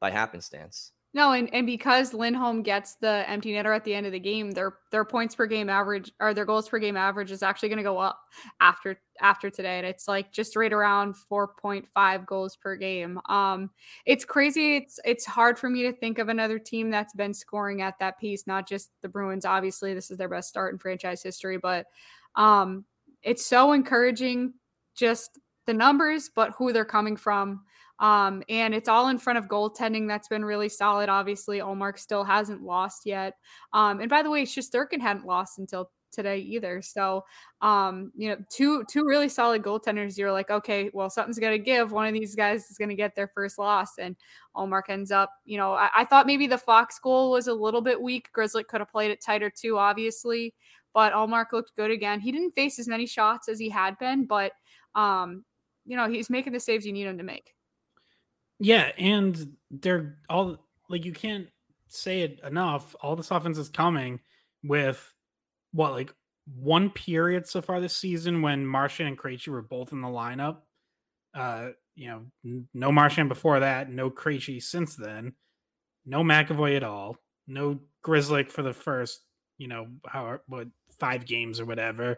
by 0.00 0.10
happenstance. 0.10 0.92
No, 1.14 1.32
and, 1.32 1.52
and 1.52 1.66
because 1.66 2.14
Lindholm 2.14 2.62
gets 2.62 2.94
the 2.94 3.28
empty 3.28 3.52
netter 3.52 3.76
at 3.76 3.84
the 3.84 3.94
end 3.94 4.06
of 4.06 4.12
the 4.12 4.18
game, 4.18 4.52
their 4.52 4.78
their 4.90 5.04
points 5.04 5.34
per 5.34 5.44
game 5.44 5.68
average 5.68 6.10
or 6.20 6.32
their 6.32 6.46
goals 6.46 6.70
per 6.70 6.78
game 6.78 6.96
average 6.96 7.30
is 7.30 7.42
actually 7.42 7.68
going 7.68 7.78
to 7.78 7.82
go 7.82 7.98
up 7.98 8.18
after 8.62 8.98
after 9.20 9.50
today, 9.50 9.76
and 9.76 9.86
it's 9.86 10.08
like 10.08 10.32
just 10.32 10.56
right 10.56 10.72
around 10.72 11.14
four 11.14 11.48
point 11.48 11.86
five 11.92 12.24
goals 12.24 12.56
per 12.56 12.76
game. 12.76 13.20
Um, 13.28 13.68
it's 14.06 14.24
crazy. 14.24 14.76
It's 14.76 14.98
it's 15.04 15.26
hard 15.26 15.58
for 15.58 15.68
me 15.68 15.82
to 15.82 15.92
think 15.92 16.18
of 16.18 16.30
another 16.30 16.58
team 16.58 16.88
that's 16.88 17.12
been 17.12 17.34
scoring 17.34 17.82
at 17.82 17.98
that 17.98 18.18
pace. 18.18 18.46
Not 18.46 18.66
just 18.66 18.90
the 19.02 19.08
Bruins. 19.08 19.44
Obviously, 19.44 19.92
this 19.92 20.10
is 20.10 20.16
their 20.16 20.30
best 20.30 20.48
start 20.48 20.72
in 20.72 20.78
franchise 20.78 21.22
history, 21.22 21.58
but 21.58 21.86
um, 22.36 22.86
it's 23.22 23.44
so 23.44 23.72
encouraging. 23.72 24.54
Just 24.94 25.38
the 25.66 25.74
numbers, 25.74 26.30
but 26.34 26.52
who 26.56 26.72
they're 26.72 26.84
coming 26.84 27.16
from. 27.16 27.64
Um, 28.02 28.42
and 28.48 28.74
it's 28.74 28.88
all 28.88 29.08
in 29.08 29.18
front 29.18 29.38
of 29.38 29.46
goaltending 29.46 30.08
that's 30.08 30.26
been 30.26 30.44
really 30.44 30.68
solid. 30.68 31.08
Obviously, 31.08 31.60
Ullmark 31.60 31.98
still 31.98 32.24
hasn't 32.24 32.60
lost 32.60 33.06
yet. 33.06 33.34
Um, 33.72 34.00
and 34.00 34.10
by 34.10 34.22
the 34.22 34.30
way, 34.30 34.42
Shesterkin 34.42 35.00
hadn't 35.00 35.24
lost 35.24 35.60
until 35.60 35.88
today 36.10 36.38
either. 36.38 36.82
So, 36.82 37.24
um, 37.60 38.10
you 38.16 38.28
know, 38.28 38.36
two 38.50 38.84
two 38.90 39.06
really 39.06 39.28
solid 39.28 39.62
goaltenders. 39.62 40.18
You're 40.18 40.32
like, 40.32 40.50
okay, 40.50 40.90
well, 40.92 41.10
something's 41.10 41.38
gonna 41.38 41.58
give. 41.58 41.92
One 41.92 42.06
of 42.06 42.12
these 42.12 42.34
guys 42.34 42.68
is 42.70 42.76
gonna 42.76 42.96
get 42.96 43.14
their 43.14 43.28
first 43.28 43.56
loss, 43.56 43.98
and 43.98 44.16
Ullmark 44.56 44.88
ends 44.88 45.12
up. 45.12 45.30
You 45.44 45.58
know, 45.58 45.72
I, 45.72 45.88
I 45.98 46.04
thought 46.04 46.26
maybe 46.26 46.48
the 46.48 46.58
Fox 46.58 46.98
goal 46.98 47.30
was 47.30 47.46
a 47.46 47.54
little 47.54 47.80
bit 47.80 48.02
weak. 48.02 48.30
Grizzly 48.32 48.64
could 48.64 48.80
have 48.80 48.90
played 48.90 49.12
it 49.12 49.22
tighter 49.24 49.48
too, 49.48 49.78
obviously, 49.78 50.54
but 50.92 51.12
Ullmark 51.12 51.52
looked 51.52 51.76
good 51.76 51.92
again. 51.92 52.18
He 52.18 52.32
didn't 52.32 52.50
face 52.50 52.80
as 52.80 52.88
many 52.88 53.06
shots 53.06 53.48
as 53.48 53.60
he 53.60 53.68
had 53.68 53.96
been, 53.98 54.26
but 54.26 54.52
um, 54.96 55.44
you 55.86 55.96
know, 55.96 56.08
he's 56.08 56.30
making 56.30 56.52
the 56.52 56.60
saves 56.60 56.84
you 56.84 56.92
need 56.92 57.06
him 57.06 57.18
to 57.18 57.24
make. 57.24 57.54
Yeah, 58.58 58.92
and 58.98 59.56
they're 59.70 60.18
all 60.28 60.58
like 60.88 61.04
you 61.04 61.12
can't 61.12 61.48
say 61.88 62.22
it 62.22 62.40
enough. 62.44 62.94
All 63.00 63.16
this 63.16 63.30
offense 63.30 63.58
is 63.58 63.68
coming 63.68 64.20
with 64.62 65.12
what 65.72 65.92
like 65.92 66.14
one 66.56 66.90
period 66.90 67.46
so 67.46 67.60
far 67.60 67.80
this 67.80 67.96
season 67.96 68.42
when 68.42 68.66
Marchand 68.66 69.08
and 69.08 69.18
Krejci 69.18 69.48
were 69.48 69.62
both 69.62 69.92
in 69.92 70.00
the 70.00 70.08
lineup. 70.08 70.58
Uh, 71.34 71.70
you 71.94 72.08
know, 72.08 72.22
n- 72.44 72.68
no 72.74 72.92
Marchand 72.92 73.28
before 73.28 73.60
that, 73.60 73.90
no 73.90 74.10
Krejci 74.10 74.62
since 74.62 74.96
then, 74.96 75.32
no 76.04 76.22
McAvoy 76.22 76.76
at 76.76 76.82
all, 76.82 77.16
no 77.46 77.80
Grzelcyk 78.04 78.50
for 78.50 78.62
the 78.62 78.72
first, 78.72 79.20
you 79.58 79.68
know, 79.68 79.86
how 80.06 80.38
what 80.46 80.68
five 80.98 81.24
games 81.26 81.60
or 81.60 81.64
whatever. 81.64 82.16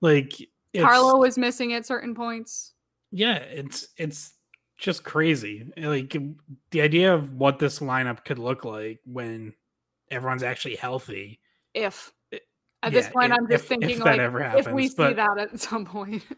Like 0.00 0.34
it's, 0.72 0.84
Carlo 0.84 1.18
was 1.18 1.38
missing 1.38 1.72
at 1.72 1.86
certain 1.86 2.14
points. 2.14 2.74
yeah, 3.12 3.36
it's 3.36 3.88
it's 3.96 4.32
just 4.80 5.04
crazy. 5.04 5.70
Like 5.76 6.16
the 6.70 6.80
idea 6.80 7.14
of 7.14 7.32
what 7.34 7.58
this 7.58 7.78
lineup 7.78 8.24
could 8.24 8.38
look 8.38 8.64
like 8.64 9.00
when 9.04 9.54
everyone's 10.10 10.42
actually 10.42 10.76
healthy. 10.76 11.40
If 11.74 12.12
at 12.82 12.92
this 12.92 13.08
point, 13.08 13.32
if- 13.32 13.38
I'm 13.38 13.48
just 13.48 13.64
if- 13.64 13.68
thinking 13.68 13.90
if 13.90 13.98
that 13.98 14.04
like 14.06 14.20
ever 14.20 14.40
if 14.40 14.66
we 14.72 14.84
happens, 14.84 14.90
see 14.90 14.96
but- 14.96 15.16
that 15.16 15.38
at 15.38 15.60
some 15.60 15.84
point. 15.84 16.24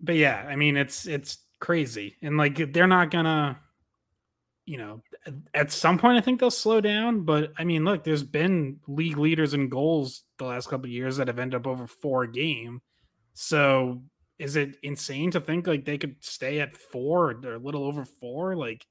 But 0.00 0.16
yeah, 0.16 0.44
I 0.46 0.56
mean 0.56 0.76
it's 0.76 1.06
it's 1.06 1.38
crazy. 1.60 2.16
And 2.20 2.36
like 2.36 2.72
they're 2.74 2.86
not 2.86 3.10
gonna 3.10 3.58
you 4.66 4.76
know, 4.76 5.02
at 5.54 5.70
some 5.72 5.98
point 5.98 6.18
I 6.18 6.20
think 6.20 6.40
they'll 6.40 6.50
slow 6.50 6.80
down. 6.82 7.22
But 7.22 7.52
I 7.56 7.64
mean, 7.64 7.84
look, 7.84 8.04
there's 8.04 8.22
been 8.24 8.80
league 8.86 9.16
leaders 9.16 9.54
in 9.54 9.68
goals 9.70 10.24
the 10.38 10.44
last 10.44 10.68
couple 10.68 10.86
of 10.86 10.90
years 10.90 11.16
that 11.16 11.28
have 11.28 11.38
ended 11.38 11.58
up 11.60 11.66
over 11.66 11.86
four 11.86 12.24
a 12.24 12.30
game. 12.30 12.82
So 13.34 14.02
is 14.38 14.56
it 14.56 14.76
insane 14.82 15.30
to 15.32 15.40
think 15.40 15.66
like 15.66 15.84
they 15.84 15.98
could 15.98 16.16
stay 16.20 16.60
at 16.60 16.76
four 16.76 17.36
or 17.44 17.54
a 17.54 17.58
little 17.58 17.84
over 17.84 18.04
four? 18.04 18.56
Like 18.56 18.86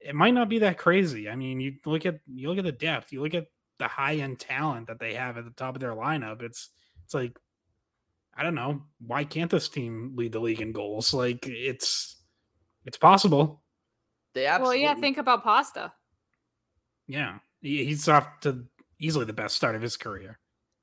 it 0.00 0.14
might 0.14 0.34
not 0.34 0.48
be 0.48 0.58
that 0.60 0.78
crazy. 0.78 1.28
I 1.28 1.36
mean, 1.36 1.60
you 1.60 1.74
look 1.84 2.06
at 2.06 2.20
you 2.26 2.48
look 2.48 2.58
at 2.58 2.64
the 2.64 2.72
depth, 2.72 3.12
you 3.12 3.22
look 3.22 3.34
at 3.34 3.46
the 3.78 3.88
high 3.88 4.16
end 4.16 4.38
talent 4.38 4.88
that 4.88 4.98
they 4.98 5.14
have 5.14 5.38
at 5.38 5.44
the 5.44 5.50
top 5.50 5.74
of 5.74 5.80
their 5.80 5.94
lineup. 5.94 6.42
It's 6.42 6.70
it's 7.04 7.14
like 7.14 7.38
I 8.34 8.42
don't 8.42 8.54
know 8.54 8.82
why 9.04 9.24
can't 9.24 9.50
this 9.50 9.68
team 9.68 10.12
lead 10.16 10.32
the 10.32 10.40
league 10.40 10.60
in 10.60 10.72
goals? 10.72 11.14
Like 11.14 11.46
it's 11.46 12.16
it's 12.84 12.98
possible. 12.98 13.62
They 14.34 14.46
absolutely. 14.46 14.84
Well, 14.84 14.94
yeah. 14.94 15.00
Think 15.00 15.18
about 15.18 15.42
Pasta. 15.42 15.92
Yeah, 17.06 17.38
he's 17.60 18.08
off 18.08 18.40
to 18.40 18.64
easily 18.98 19.24
the 19.24 19.32
best 19.32 19.56
start 19.56 19.74
of 19.74 19.82
his 19.82 19.96
career. 19.96 20.39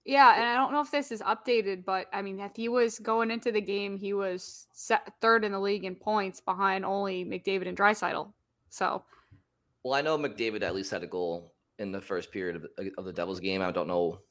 Yeah, 0.07 0.35
and 0.35 0.45
I 0.45 0.55
don't 0.55 0.71
know 0.71 0.79
if 0.79 0.89
this 0.89 1.11
is 1.11 1.21
updated, 1.21 1.83
but 1.83 2.07
I 2.13 2.21
mean, 2.21 2.39
if 2.39 2.55
he 2.55 2.69
was 2.69 2.97
going 2.97 3.29
into 3.29 3.51
the 3.51 3.59
game, 3.59 3.97
he 3.97 4.13
was 4.13 4.67
set 4.71 5.11
third 5.19 5.43
in 5.43 5.51
the 5.51 5.59
league 5.59 5.83
in 5.83 5.95
points 5.95 6.39
behind 6.39 6.85
only 6.85 7.25
McDavid 7.25 7.67
and 7.67 7.77
Draisaitl. 7.77 8.31
So, 8.69 9.03
well, 9.83 9.95
I 9.95 10.01
know 10.01 10.17
McDavid 10.17 10.63
at 10.63 10.73
least 10.73 10.91
had 10.91 11.03
a 11.03 11.07
goal 11.07 11.53
in 11.77 11.91
the 11.91 11.99
first 11.99 12.31
period 12.31 12.55
of, 12.55 12.65
uh, 12.79 12.89
of 12.97 13.03
the 13.03 13.11
Devils 13.11 13.41
game. 13.41 13.61
I 13.61 13.69
don't 13.69 13.89
know 13.89 14.21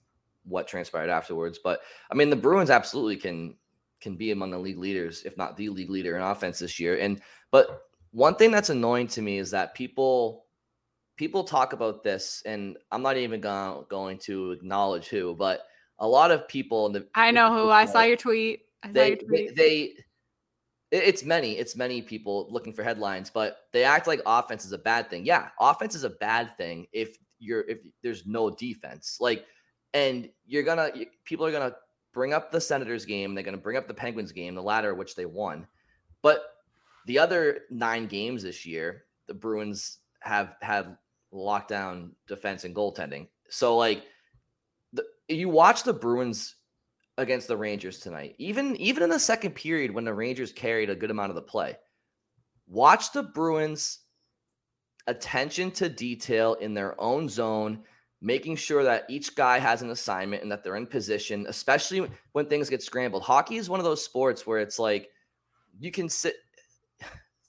what 0.45 0.67
transpired 0.67 1.11
afterwards, 1.11 1.59
but 1.63 1.81
I 2.11 2.15
mean, 2.15 2.31
the 2.31 2.37
Bruins 2.37 2.71
absolutely 2.71 3.17
can 3.17 3.55
can 4.01 4.17
be 4.17 4.31
among 4.31 4.53
the 4.53 4.59
league 4.59 4.79
leaders, 4.79 5.25
if 5.25 5.37
not 5.37 5.59
the 5.59 5.69
league 5.69 5.91
leader 5.91 6.17
in 6.17 6.23
offense 6.23 6.59
this 6.59 6.81
year. 6.81 6.99
And 6.99 7.21
but 7.51 7.83
one 8.13 8.37
thing 8.37 8.51
that's 8.51 8.71
annoying 8.71 9.09
to 9.09 9.21
me 9.21 9.37
is 9.37 9.51
that 9.51 9.75
people 9.75 10.46
people 11.17 11.45
talk 11.45 11.73
about 11.73 12.03
this, 12.03 12.43
and 12.47 12.77
I'm 12.93 13.03
not 13.03 13.17
even 13.17 13.41
going 13.41 13.85
going 13.89 14.19
to 14.21 14.53
acknowledge 14.53 15.09
who, 15.09 15.35
but 15.35 15.61
a 15.99 16.07
lot 16.07 16.31
of 16.31 16.47
people. 16.49 16.87
In 16.87 16.93
The, 16.93 17.07
I 17.15 17.31
know 17.31 17.53
who. 17.53 17.71
I 17.71 17.87
saw 17.87 18.03
your 18.03 18.17
tweet. 18.17 18.63
I 18.83 18.93
they, 18.93 19.09
your 19.09 19.17
tweet. 19.17 19.57
they, 19.57 19.95
they 19.95 19.95
it's 20.93 21.25
many 21.25 21.59
it's 21.59 21.77
many 21.77 22.01
people 22.01 22.47
looking 22.51 22.73
for 22.73 22.83
headlines 22.83 23.29
but 23.29 23.63
they 23.73 23.83
act 23.83 24.07
like 24.07 24.21
offense 24.25 24.65
is 24.65 24.73
a 24.73 24.79
bad 24.79 25.11
thing 25.11 25.25
yeah 25.27 25.49
offense 25.61 25.95
is 25.95 26.05
a 26.05 26.11
bad 26.11 26.57
thing 26.57 26.87
if 26.93 27.17
you're 27.39 27.69
if 27.69 27.79
there's 28.03 28.27
no 28.27 28.51
defense 28.51 29.19
like 29.21 29.45
and 29.95 30.29
you're 30.47 30.63
gonna 30.63 30.91
people 31.25 31.45
are 31.45 31.53
gonna 31.53 31.75
bring 32.13 32.33
up 32.33 32.53
the 32.53 32.61
senators 32.61 33.05
game 33.05 33.35
they're 33.35 33.45
gonna 33.45 33.57
bring 33.57 33.77
up 33.77 33.89
the 33.89 33.95
penguins 33.95 34.33
game 34.33 34.55
the 34.55 34.63
latter 34.63 34.95
which 34.95 35.17
they 35.17 35.27
won 35.27 35.67
but 36.23 36.45
the 37.07 37.19
other 37.19 37.63
nine 37.71 38.07
games 38.07 38.43
this 38.43 38.65
year 38.65 39.05
the 39.27 39.35
bruins 39.35 39.99
have 40.21 40.57
had 40.63 40.97
lockdown 41.33 42.11
defense 42.27 42.65
and 42.65 42.75
goaltending 42.75 43.27
so 43.51 43.77
like 43.77 44.05
the, 44.93 45.05
you 45.29 45.49
watch 45.49 45.83
the 45.83 45.93
bruins 45.93 46.57
against 47.19 47.49
the 47.49 47.57
Rangers 47.57 47.99
tonight. 47.99 48.35
Even 48.39 48.77
even 48.77 49.03
in 49.03 49.11
the 49.11 49.19
second 49.19 49.55
period 49.55 49.91
when 49.91 50.05
the 50.05 50.15
Rangers 50.15 50.53
carried 50.53 50.91
a 50.91 50.95
good 50.95 51.11
amount 51.11 51.31
of 51.31 51.37
the 51.37 51.43
play. 51.43 51.77
Watch 52.67 53.13
the 53.13 53.23
Bruins 53.23 54.01
attention 55.07 55.71
to 55.73 55.89
detail 55.89 56.55
in 56.55 56.75
their 56.75 57.01
own 57.01 57.29
zone, 57.29 57.85
making 58.21 58.57
sure 58.57 58.83
that 58.83 59.05
each 59.09 59.37
guy 59.37 59.59
has 59.59 59.83
an 59.83 59.91
assignment 59.91 60.43
and 60.43 60.51
that 60.51 60.65
they're 60.65 60.77
in 60.77 60.87
position, 60.87 61.47
especially 61.49 62.09
when 62.33 62.47
things 62.47 62.69
get 62.69 62.83
scrambled. 62.83 63.23
Hockey 63.23 63.57
is 63.57 63.71
one 63.71 63.79
of 63.79 63.85
those 63.85 64.05
sports 64.05 64.47
where 64.47 64.59
it's 64.59 64.79
like 64.79 65.11
you 65.79 65.93
can 65.93 66.09
sit 66.09 66.35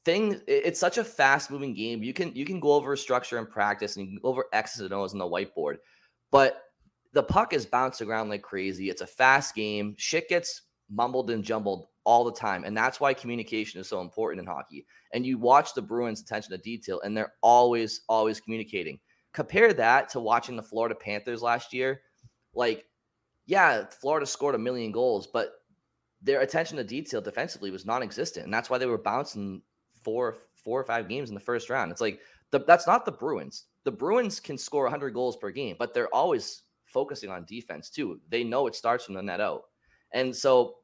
thing 0.08 0.42
it's 0.48 0.80
such 0.80 0.98
a 0.98 1.04
fast 1.04 1.52
moving 1.52 1.74
game. 1.74 2.02
You 2.02 2.14
can 2.14 2.34
you 2.34 2.46
can 2.46 2.60
go 2.60 2.72
over 2.72 2.96
structure 2.96 3.38
and 3.38 3.50
practice 3.50 3.98
and 3.98 4.20
over 4.24 4.46
X's 4.54 4.82
and 4.82 4.94
O's 4.94 5.14
on 5.14 5.20
the 5.20 5.26
whiteboard. 5.26 5.76
But 6.32 6.64
the 7.14 7.24
puck 7.24 7.54
is 7.54 7.66
bouncing 7.66 8.10
around 8.10 8.30
like 8.30 8.42
crazy. 8.42 8.90
It's 8.90 9.02
a 9.02 9.08
fast 9.08 9.54
game. 9.54 9.96
Shit 9.98 10.30
gets 10.30 10.62
mumbled 10.90 11.30
and 11.30 11.44
jumbled 11.44 11.88
all 12.06 12.24
the 12.24 12.34
time. 12.34 12.64
And 12.64 12.76
that's 12.76 13.00
why 13.00 13.14
communication 13.14 13.82
is 13.82 13.90
so 13.90 14.00
important 14.00 14.40
in 14.40 14.48
hockey. 14.48 14.86
And 15.14 15.26
you 15.26 15.38
watch 15.38 15.74
the 15.74 15.82
Bruins' 15.82 16.22
attention 16.22 16.52
to 16.52 16.58
detail, 16.58 17.02
and 17.02 17.16
they're 17.16 17.34
always, 17.42 18.02
always 18.08 18.40
communicating. 18.40 19.00
Compare 19.34 19.74
that 19.74 20.10
to 20.10 20.20
watching 20.22 20.56
the 20.56 20.64
Florida 20.64 20.96
Panthers 20.96 21.42
last 21.42 21.74
year. 21.74 22.02
Like, 22.54 22.86
yeah, 23.46 23.86
Florida 23.90 24.26
scored 24.26 24.56
a 24.56 24.60
million 24.60 24.92
goals, 24.92 25.28
but 25.28 25.52
their 26.22 26.42
attention 26.42 26.78
to 26.78 26.84
detail 26.84 27.22
defensively 27.22 27.72
was 27.72 27.86
non-existent. 27.86 28.46
And 28.46 28.54
that's 28.54 28.70
why 28.70 28.78
they 28.78 28.86
were 28.86 28.98
bouncing 28.98 29.62
four, 30.08 30.38
four 30.56 30.80
or 30.80 30.86
five 30.86 31.10
games 31.10 31.28
in 31.28 31.36
the 31.36 31.42
first 31.42 31.70
round. 31.70 31.92
It's 31.92 32.00
like 32.00 32.22
the, 32.52 32.60
that's 32.60 32.88
not 32.88 33.04
the 33.04 33.12
Bruins. 33.12 33.66
The 33.84 33.92
Bruins 33.92 34.40
can 34.40 34.58
score 34.58 34.84
100 34.84 35.14
goals 35.14 35.36
per 35.36 35.52
game, 35.52 35.76
but 35.78 35.94
they're 35.94 36.14
always 36.16 36.62
focusing 36.86 37.30
on 37.30 37.44
defense 37.44 37.90
too. 37.90 38.22
They 38.30 38.46
know 38.46 38.68
it 38.68 38.76
starts 38.76 39.04
from 39.04 39.16
the 39.16 39.22
net 39.22 39.42
out. 39.42 39.64
And 40.14 40.34
so, 40.34 40.76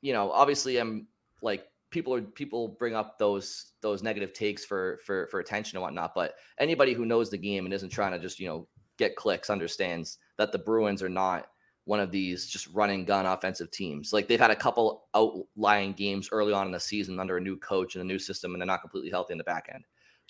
you 0.00 0.12
know, 0.12 0.30
obviously 0.30 0.76
I'm 0.76 1.08
like 1.42 1.64
people 1.90 2.14
are 2.14 2.22
people 2.22 2.76
bring 2.78 2.94
up 2.94 3.18
those 3.18 3.72
those 3.80 4.04
negative 4.04 4.32
takes 4.32 4.64
for 4.64 5.00
for 5.04 5.26
for 5.26 5.40
attention 5.40 5.76
and 5.76 5.82
whatnot. 5.82 6.14
But 6.14 6.36
anybody 6.60 6.92
who 6.92 7.04
knows 7.04 7.30
the 7.30 7.36
game 7.36 7.64
and 7.64 7.74
isn't 7.74 7.90
trying 7.90 8.12
to 8.12 8.20
just, 8.20 8.38
you 8.38 8.46
know, 8.46 8.68
get 8.96 9.16
clicks 9.16 9.50
understands 9.50 10.18
that 10.36 10.52
the 10.52 10.58
Bruins 10.58 11.02
are 11.02 11.08
not 11.08 11.48
one 11.88 12.00
of 12.00 12.10
these 12.10 12.46
just 12.46 12.68
running 12.68 13.04
gun 13.04 13.26
offensive 13.26 13.70
teams. 13.70 14.12
Like 14.12 14.28
they've 14.28 14.38
had 14.38 14.50
a 14.50 14.56
couple 14.56 15.06
outlying 15.14 15.94
games 15.94 16.28
early 16.30 16.52
on 16.52 16.66
in 16.66 16.72
the 16.72 16.80
season 16.80 17.18
under 17.18 17.38
a 17.38 17.40
new 17.40 17.56
coach 17.56 17.94
and 17.94 18.02
a 18.02 18.06
new 18.06 18.18
system, 18.18 18.52
and 18.52 18.60
they're 18.60 18.66
not 18.66 18.82
completely 18.82 19.10
healthy 19.10 19.32
in 19.32 19.38
the 19.38 19.44
back 19.44 19.70
end. 19.72 19.84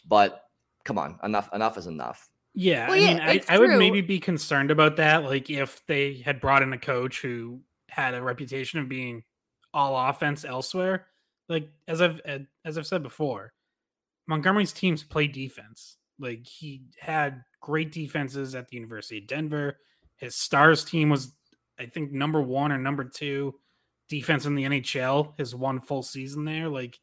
But 0.06 0.44
come 0.84 0.98
on, 0.98 1.18
enough 1.24 1.48
enough 1.52 1.76
is 1.76 1.86
enough. 1.86 2.28
Yeah, 2.54 2.88
well, 2.88 2.96
I 2.96 3.00
mean, 3.00 3.20
I, 3.20 3.40
I, 3.48 3.58
would 3.58 3.70
maybe 3.70 4.00
be 4.00 4.18
concerned 4.18 4.70
about 4.70 4.96
that. 4.96 5.24
Like 5.24 5.50
if 5.50 5.84
they 5.86 6.14
had 6.24 6.40
brought 6.40 6.62
in 6.62 6.72
a 6.72 6.78
coach 6.78 7.20
who 7.20 7.60
had 7.88 8.14
a 8.14 8.22
reputation 8.22 8.80
of 8.80 8.88
being 8.88 9.22
all 9.74 10.08
offense 10.08 10.44
elsewhere. 10.44 11.06
Like 11.48 11.70
as 11.86 12.02
I've 12.02 12.20
as 12.64 12.78
I've 12.78 12.86
said 12.86 13.02
before, 13.02 13.52
Montgomery's 14.26 14.72
teams 14.72 15.02
play 15.02 15.26
defense. 15.26 15.96
Like 16.18 16.46
he 16.46 16.82
had 16.98 17.42
great 17.60 17.92
defenses 17.92 18.54
at 18.54 18.68
the 18.68 18.76
University 18.76 19.18
of 19.18 19.26
Denver. 19.26 19.78
His 20.16 20.34
stars 20.34 20.84
team 20.84 21.10
was, 21.10 21.32
I 21.78 21.86
think, 21.86 22.12
number 22.12 22.40
one 22.40 22.72
or 22.72 22.78
number 22.78 23.04
two 23.04 23.54
defense 24.08 24.46
in 24.46 24.54
the 24.54 24.64
NHL. 24.64 25.38
His 25.38 25.54
one 25.54 25.80
full 25.80 26.02
season 26.02 26.44
there, 26.44 26.68
like 26.68 26.98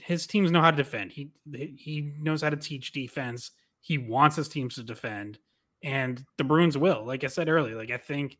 his 0.00 0.26
teams 0.26 0.50
know 0.50 0.60
how 0.60 0.70
to 0.70 0.76
defend. 0.76 1.12
He 1.12 1.30
he 1.76 2.12
knows 2.18 2.42
how 2.42 2.50
to 2.50 2.56
teach 2.56 2.92
defense 2.92 3.52
he 3.80 3.98
wants 3.98 4.36
his 4.36 4.48
teams 4.48 4.74
to 4.74 4.82
defend, 4.82 5.38
and 5.82 6.24
the 6.36 6.44
Bruins 6.44 6.76
will. 6.76 7.04
Like 7.04 7.24
I 7.24 7.28
said 7.28 7.48
earlier, 7.48 7.76
like 7.76 7.90
I 7.90 7.96
think 7.96 8.38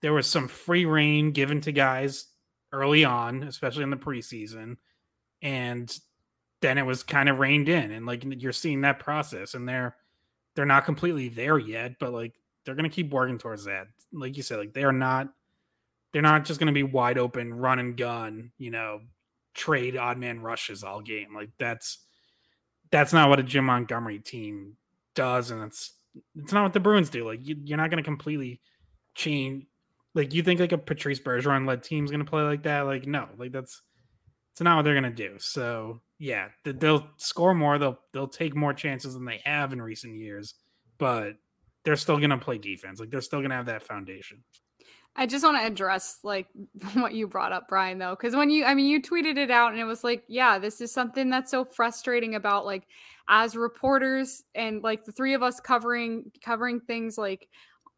there 0.00 0.12
was 0.12 0.26
some 0.26 0.48
free 0.48 0.84
reign 0.84 1.30
given 1.30 1.60
to 1.62 1.72
guys 1.72 2.26
early 2.72 3.04
on, 3.04 3.44
especially 3.44 3.84
in 3.84 3.90
the 3.90 3.96
preseason, 3.96 4.76
and 5.42 5.96
then 6.60 6.76
it 6.76 6.86
was 6.86 7.02
kind 7.04 7.28
of 7.28 7.38
reined 7.38 7.68
in, 7.68 7.92
and 7.92 8.04
like 8.04 8.24
you're 8.42 8.52
seeing 8.52 8.80
that 8.80 8.98
process, 8.98 9.54
and 9.54 9.68
they're 9.68 9.96
they're 10.54 10.66
not 10.66 10.84
completely 10.84 11.28
there 11.28 11.58
yet, 11.58 11.98
but 12.00 12.12
like 12.12 12.34
they're 12.64 12.74
gonna 12.74 12.88
keep 12.88 13.10
working 13.10 13.38
towards 13.38 13.64
that. 13.64 13.86
Like 14.12 14.36
you 14.36 14.42
said, 14.42 14.58
like 14.58 14.72
they 14.72 14.84
are 14.84 14.92
not 14.92 15.28
they're 16.12 16.22
not 16.22 16.44
just 16.44 16.60
gonna 16.60 16.72
be 16.72 16.82
wide 16.82 17.18
open, 17.18 17.54
run 17.54 17.78
and 17.78 17.96
gun, 17.96 18.52
you 18.58 18.70
know, 18.70 19.00
trade 19.54 19.96
odd 19.96 20.18
man 20.18 20.40
rushes 20.40 20.84
all 20.84 21.00
game. 21.00 21.34
Like 21.34 21.50
that's 21.58 21.98
that's 22.90 23.12
not 23.12 23.28
what 23.28 23.40
a 23.40 23.42
Jim 23.42 23.64
Montgomery 23.64 24.18
team 24.18 24.76
does, 25.14 25.50
and 25.50 25.62
it's 25.62 25.94
it's 26.36 26.52
not 26.52 26.62
what 26.62 26.72
the 26.72 26.80
Bruins 26.80 27.10
do. 27.10 27.26
Like 27.26 27.40
you, 27.42 27.56
are 27.74 27.76
not 27.76 27.90
going 27.90 28.02
to 28.02 28.08
completely 28.08 28.60
change. 29.14 29.66
Like 30.14 30.34
you 30.34 30.42
think 30.42 30.60
like 30.60 30.72
a 30.72 30.78
Patrice 30.78 31.20
Bergeron 31.20 31.66
led 31.66 31.82
team's 31.82 32.10
going 32.10 32.24
to 32.24 32.30
play 32.30 32.42
like 32.42 32.64
that? 32.64 32.82
Like 32.82 33.06
no, 33.06 33.28
like 33.38 33.52
that's 33.52 33.80
it's 34.52 34.60
not 34.60 34.76
what 34.76 34.82
they're 34.82 35.00
going 35.00 35.14
to 35.14 35.28
do. 35.28 35.36
So 35.38 36.00
yeah, 36.18 36.48
they'll 36.64 37.06
score 37.16 37.54
more. 37.54 37.78
They'll 37.78 37.98
they'll 38.12 38.28
take 38.28 38.54
more 38.54 38.74
chances 38.74 39.14
than 39.14 39.24
they 39.24 39.40
have 39.44 39.72
in 39.72 39.80
recent 39.80 40.16
years, 40.16 40.54
but 40.98 41.34
they're 41.84 41.96
still 41.96 42.18
going 42.18 42.30
to 42.30 42.38
play 42.38 42.58
defense. 42.58 43.00
Like 43.00 43.10
they're 43.10 43.20
still 43.20 43.40
going 43.40 43.50
to 43.50 43.56
have 43.56 43.66
that 43.66 43.82
foundation. 43.82 44.42
I 45.14 45.26
just 45.26 45.44
want 45.44 45.58
to 45.58 45.66
address 45.66 46.20
like 46.22 46.46
what 46.94 47.12
you 47.12 47.26
brought 47.26 47.52
up, 47.52 47.68
Brian, 47.68 47.98
though, 47.98 48.16
because 48.16 48.34
when 48.34 48.50
you, 48.50 48.64
I 48.64 48.74
mean, 48.74 48.86
you 48.86 49.02
tweeted 49.02 49.36
it 49.36 49.50
out 49.50 49.72
and 49.72 49.80
it 49.80 49.84
was 49.84 50.04
like, 50.04 50.24
yeah, 50.26 50.58
this 50.58 50.80
is 50.80 50.92
something 50.92 51.28
that's 51.28 51.50
so 51.50 51.64
frustrating 51.64 52.34
about 52.34 52.64
like 52.64 52.84
as 53.28 53.56
reporters 53.56 54.44
and 54.54 54.82
like 54.82 55.04
the 55.04 55.12
three 55.12 55.34
of 55.34 55.42
us 55.42 55.60
covering 55.60 56.30
covering 56.44 56.80
things 56.80 57.16
like 57.16 57.48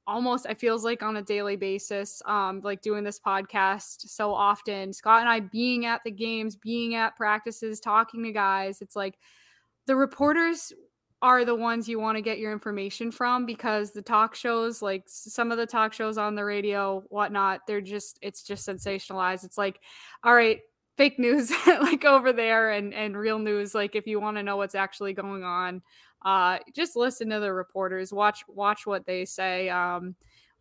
almost 0.07 0.47
it 0.47 0.61
feels 0.61 0.85
like 0.85 1.03
on 1.03 1.17
a 1.17 1.23
daily 1.23 1.57
basis 1.57 2.21
um 2.27 2.61
like 2.63 2.83
doing 2.83 3.03
this 3.03 3.19
podcast 3.19 4.07
so 4.09 4.35
often 4.35 4.93
scott 4.93 5.21
and 5.21 5.29
i 5.29 5.41
being 5.41 5.87
at 5.87 6.03
the 6.05 6.11
games 6.11 6.57
being 6.57 6.95
at 6.95 7.17
practices 7.17 7.81
talking 7.81 8.23
to 8.23 8.33
guys 8.33 8.83
it's 8.83 8.95
like 8.95 9.19
the 9.87 9.97
reporters 9.97 10.73
are 11.25 11.47
the 11.47 11.55
ones 11.55 11.89
you 11.89 11.99
want 11.99 12.17
to 12.17 12.23
get 12.23 12.39
your 12.39 12.53
information 12.53 13.11
from 13.11 13.47
because 13.47 13.93
the 13.93 14.03
talk 14.03 14.35
shows, 14.35 14.83
like 14.83 15.05
some 15.07 15.51
of 15.51 15.57
the 15.57 15.65
talk 15.65 15.95
shows 15.95 16.19
on 16.19 16.35
the 16.35 16.45
radio, 16.45 17.03
whatnot, 17.09 17.63
they're 17.67 17.81
just, 17.81 18.19
it's 18.21 18.43
just 18.43 18.69
sensationalized. 18.69 19.43
It's 19.43 19.57
like, 19.57 19.81
all 20.23 20.35
right, 20.35 20.61
fake 20.99 21.19
news 21.19 21.51
like 21.67 22.05
over 22.05 22.31
there 22.31 22.73
and 22.73 22.95
and 22.95 23.17
real 23.17 23.39
news 23.41 23.75
like 23.75 23.97
if 23.97 24.07
you 24.07 24.21
want 24.21 24.37
to 24.37 24.45
know 24.45 24.57
what's 24.57 24.77
actually 24.77 25.13
going 25.13 25.43
on 25.43 25.83
uh 26.25 26.57
just 26.73 26.95
listen 26.95 27.29
to 27.29 27.41
the 27.41 27.53
reporters 27.53 28.13
watch 28.13 28.45
watch 28.47 28.87
what 28.87 29.05
they 29.05 29.25
say 29.25 29.69
um 29.71 30.15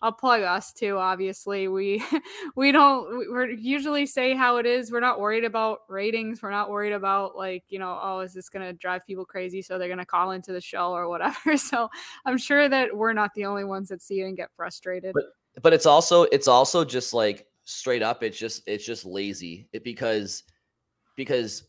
I'll 0.03 0.11
plug 0.11 0.41
us 0.41 0.73
too. 0.73 0.97
Obviously, 0.97 1.69
we 1.69 2.03
we 2.57 2.73
don't 2.73 3.33
we 3.33 3.55
usually 3.55 4.05
say 4.05 4.35
how 4.35 4.57
it 4.57 4.65
is. 4.65 4.91
We're 4.91 4.99
not 4.99 5.17
worried 5.17 5.45
about 5.45 5.79
ratings. 5.87 6.43
We're 6.43 6.51
not 6.51 6.69
worried 6.69 6.91
about 6.91 7.37
like 7.37 7.63
you 7.69 7.79
know, 7.79 7.97
oh, 8.03 8.19
is 8.19 8.33
this 8.33 8.49
gonna 8.49 8.73
drive 8.73 9.07
people 9.07 9.23
crazy? 9.23 9.61
So 9.61 9.79
they're 9.79 9.87
gonna 9.87 10.05
call 10.05 10.31
into 10.31 10.51
the 10.51 10.59
show 10.59 10.91
or 10.91 11.07
whatever. 11.07 11.57
So 11.63 11.89
I'm 12.25 12.37
sure 12.37 12.67
that 12.67 12.95
we're 12.95 13.13
not 13.13 13.33
the 13.33 13.45
only 13.45 13.63
ones 13.63 13.87
that 13.89 14.01
see 14.01 14.19
it 14.19 14.25
and 14.25 14.35
get 14.35 14.49
frustrated. 14.57 15.13
But 15.13 15.23
but 15.61 15.71
it's 15.71 15.85
also 15.85 16.23
it's 16.23 16.49
also 16.49 16.83
just 16.83 17.13
like 17.13 17.47
straight 17.63 18.03
up. 18.03 18.23
It's 18.23 18.37
just 18.37 18.63
it's 18.67 18.85
just 18.85 19.05
lazy. 19.05 19.69
It 19.71 19.85
because 19.85 20.43
because 21.15 21.63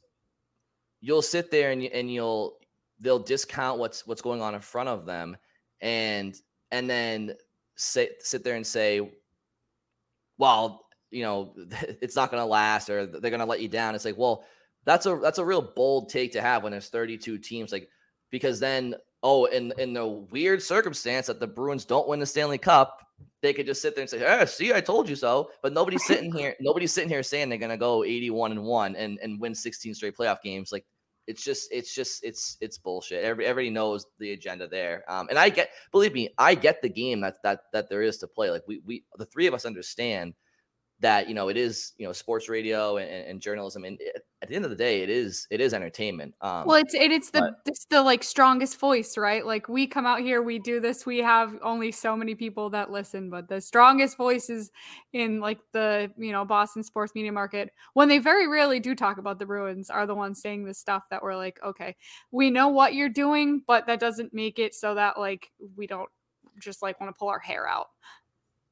you'll 1.01 1.23
sit 1.23 1.53
there 1.53 1.71
and 1.71 1.85
and 1.85 2.13
you'll 2.13 2.59
they'll 2.99 3.21
discount 3.21 3.79
what's 3.79 4.05
what's 4.09 4.23
going 4.23 4.43
on 4.43 4.57
in 4.57 4.61
front 4.61 4.89
of 4.89 5.07
them 5.07 5.37
and 5.81 6.41
and 6.73 6.91
then 6.91 7.35
sit 7.77 8.23
sit 8.23 8.45
there 8.45 8.57
and 8.57 8.67
say, 8.67 9.13
well, 10.39 10.87
you 11.11 11.23
know, 11.23 11.55
it's 12.03 12.17
not 12.17 12.31
going 12.31 12.43
to 12.43 12.47
last 12.47 12.91
or 12.91 13.07
they're 13.07 13.31
going 13.31 13.41
to 13.41 13.47
let 13.47 13.61
you 13.61 13.69
down. 13.69 13.95
It's 13.95 14.05
like, 14.05 14.19
well, 14.19 14.45
that's 14.85 15.07
a 15.07 15.17
that's 15.17 15.39
a 15.39 15.45
real 15.45 15.63
bold 15.63 16.09
take 16.09 16.33
to 16.33 16.43
have 16.43 16.63
when 16.63 16.73
there's 16.73 16.89
32 16.89 17.39
teams, 17.39 17.73
like 17.73 17.89
because 18.31 18.61
then 18.61 18.95
oh, 19.23 19.47
in 19.47 19.73
in 19.79 19.93
the 19.93 20.07
weird 20.07 20.63
circumstance 20.63 21.27
that 21.27 21.41
the 21.41 21.47
Bruins 21.47 21.85
don't 21.85 22.09
win 22.09 22.21
the 22.21 22.27
Stanley 22.27 22.59
Cup, 22.59 23.01
they 23.43 23.53
could 23.53 23.67
just 23.67 23.81
sit 23.83 23.95
there 23.95 24.03
and 24.03 24.11
say, 24.11 24.19
"Hey, 24.19 24.45
see, 24.47 24.73
I 24.73 24.81
told 24.81 25.09
you 25.09 25.17
so." 25.17 25.51
But 25.63 25.73
nobody's 25.73 26.05
sitting 26.07 26.33
here. 26.33 26.55
Nobody's 26.61 26.93
sitting 26.93 27.09
here 27.09 27.23
saying 27.23 27.49
they're 27.49 27.59
going 27.59 27.71
to 27.71 27.77
go 27.77 28.05
81 28.05 28.53
and 28.53 28.63
one 28.63 28.95
and 28.97 29.19
and 29.23 29.41
win 29.41 29.55
16 29.55 29.95
straight 29.95 30.17
playoff 30.17 30.43
games. 30.43 30.71
Like 30.71 30.85
it's 31.27 31.43
just 31.43 31.73
it's 31.73 31.95
just 31.95 32.25
it's 32.25 32.57
it's 32.61 32.79
bullshit. 32.79 33.25
Everybody, 33.25 33.49
everybody 33.49 33.71
knows 33.71 34.07
the 34.19 34.33
agenda 34.33 34.69
there. 34.69 35.05
Um, 35.09 35.29
and 35.31 35.39
I 35.39 35.49
get 35.49 35.71
believe 35.93 36.13
me, 36.13 36.31
I 36.39 36.55
get 36.55 36.83
the 36.83 36.89
game 36.89 37.21
that 37.23 37.37
that 37.43 37.61
that 37.73 37.89
there 37.89 38.03
is 38.03 38.19
to 38.19 38.27
play. 38.27 38.51
Like 38.51 38.65
we 38.67 38.81
we 38.85 39.05
the 39.17 39.27
three 39.27 39.47
of 39.47 39.55
us 39.55 39.65
understand 39.65 40.35
that 41.01 41.29
you 41.29 41.35
know 41.35 41.49
it 41.49 41.57
is 41.57 41.93
you 41.99 42.07
know 42.07 42.13
sports 42.13 42.49
radio 42.49 42.97
and, 42.97 43.11
and 43.11 43.41
journalism 43.41 43.85
and 43.85 43.99
it, 44.01 44.25
at 44.43 44.49
the 44.49 44.55
end 44.55 44.65
of 44.65 44.71
the 44.71 44.77
day 44.77 45.03
it 45.03 45.11
is 45.11 45.47
it 45.51 45.61
is 45.61 45.75
entertainment 45.75 46.35
um 46.41 46.65
well 46.67 46.77
it's 46.77 46.95
it, 46.95 47.11
it's 47.11 47.31
the 47.31 47.41
but, 47.41 47.55
it's 47.67 47.85
the 47.91 48.01
like 48.01 48.23
strongest 48.23 48.79
voice 48.79 49.17
right? 49.17 49.45
Like 49.45 49.69
we 49.69 49.87
come 49.87 50.07
out 50.07 50.21
here 50.21 50.41
we 50.41 50.59
do 50.59 50.81
this 50.81 51.05
we 51.05 51.19
have 51.19 51.59
only 51.63 51.91
so 51.91 52.17
many 52.17 52.35
people 52.35 52.71
that 52.71 52.91
listen 52.91 53.29
but 53.29 53.49
the 53.49 53.61
strongest 53.61 54.17
voices 54.17 54.71
in 55.13 55.41
like 55.41 55.59
the 55.73 56.11
you 56.17 56.33
know 56.33 56.45
boston 56.45 56.83
sports 56.83 57.15
media 57.15 57.33
market 57.33 57.71
when 57.95 58.09
they 58.09 58.19
very 58.19 58.47
rarely 58.47 58.81
do 58.81 58.95
talk 58.95 59.19
about 59.19 59.39
the 59.39 59.47
bruins 59.47 59.91
are 59.91 60.07
the 60.07 60.15
ones 60.15 60.41
saying 60.41 60.65
this 60.65 60.79
stuff 60.79 61.03
that 61.11 61.23
we're 61.23 61.37
like 61.37 61.59
okay 61.65 61.97
we 62.31 62.51
know 62.51 62.69
what 62.69 62.95
you're 62.95 63.09
doing 63.09 63.63
but 63.67 63.87
that 63.87 64.01
doesn't 64.01 64.33
make 64.33 64.59
it 64.59 64.75
so 64.75 64.95
that 64.95 65.19
like 65.19 65.51
we 65.77 65.87
don't 65.87 66.09
just 66.59 66.83
like 66.83 67.01
want 67.01 67.15
to 67.15 67.19
pull 67.19 67.29
our 67.29 67.41
hair 67.41 67.69
out 67.69 67.89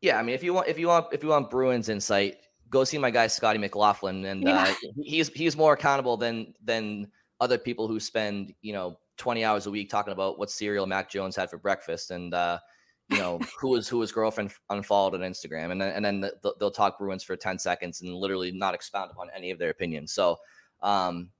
yeah, 0.02 0.18
I 0.18 0.22
mean, 0.22 0.34
if 0.34 0.42
you 0.42 0.52
want, 0.52 0.68
if 0.68 0.78
you 0.78 0.88
want, 0.88 1.06
if 1.12 1.22
you 1.22 1.28
want 1.28 1.48
Bruins 1.48 1.88
insight, 1.88 2.38
go 2.68 2.82
see 2.82 2.98
my 2.98 3.10
guy 3.10 3.28
Scotty 3.28 3.58
McLaughlin, 3.58 4.24
and 4.26 4.42
yeah. 4.42 4.64
uh, 4.64 4.74
he's 5.00 5.28
he's 5.28 5.56
more 5.56 5.72
accountable 5.72 6.16
than 6.16 6.52
than 6.62 7.06
other 7.40 7.56
people 7.56 7.86
who 7.86 8.00
spend 8.00 8.52
you 8.62 8.72
know 8.72 8.98
20 9.16 9.44
hours 9.44 9.66
a 9.66 9.70
week 9.70 9.88
talking 9.88 10.12
about 10.12 10.38
what 10.38 10.50
cereal 10.50 10.86
Mac 10.86 11.08
Jones 11.08 11.36
had 11.36 11.50
for 11.50 11.58
breakfast 11.58 12.10
and 12.10 12.34
uh, 12.34 12.58
you 13.08 13.18
know 13.18 13.38
who 13.60 13.70
was 13.70 13.88
who 13.88 14.00
his 14.00 14.10
girlfriend 14.10 14.52
unfollowed 14.70 15.14
on 15.14 15.20
Instagram, 15.20 15.70
and 15.70 15.80
then 15.80 15.92
and 15.94 16.04
then 16.04 16.20
the, 16.20 16.54
they'll 16.58 16.72
talk 16.72 16.98
Bruins 16.98 17.22
for 17.22 17.36
10 17.36 17.60
seconds 17.60 18.02
and 18.02 18.12
literally 18.12 18.50
not 18.50 18.74
expound 18.74 19.12
upon 19.12 19.28
any 19.34 19.52
of 19.52 19.58
their 19.60 19.70
opinions. 19.70 20.12
So 20.12 20.36
um, 20.82 21.30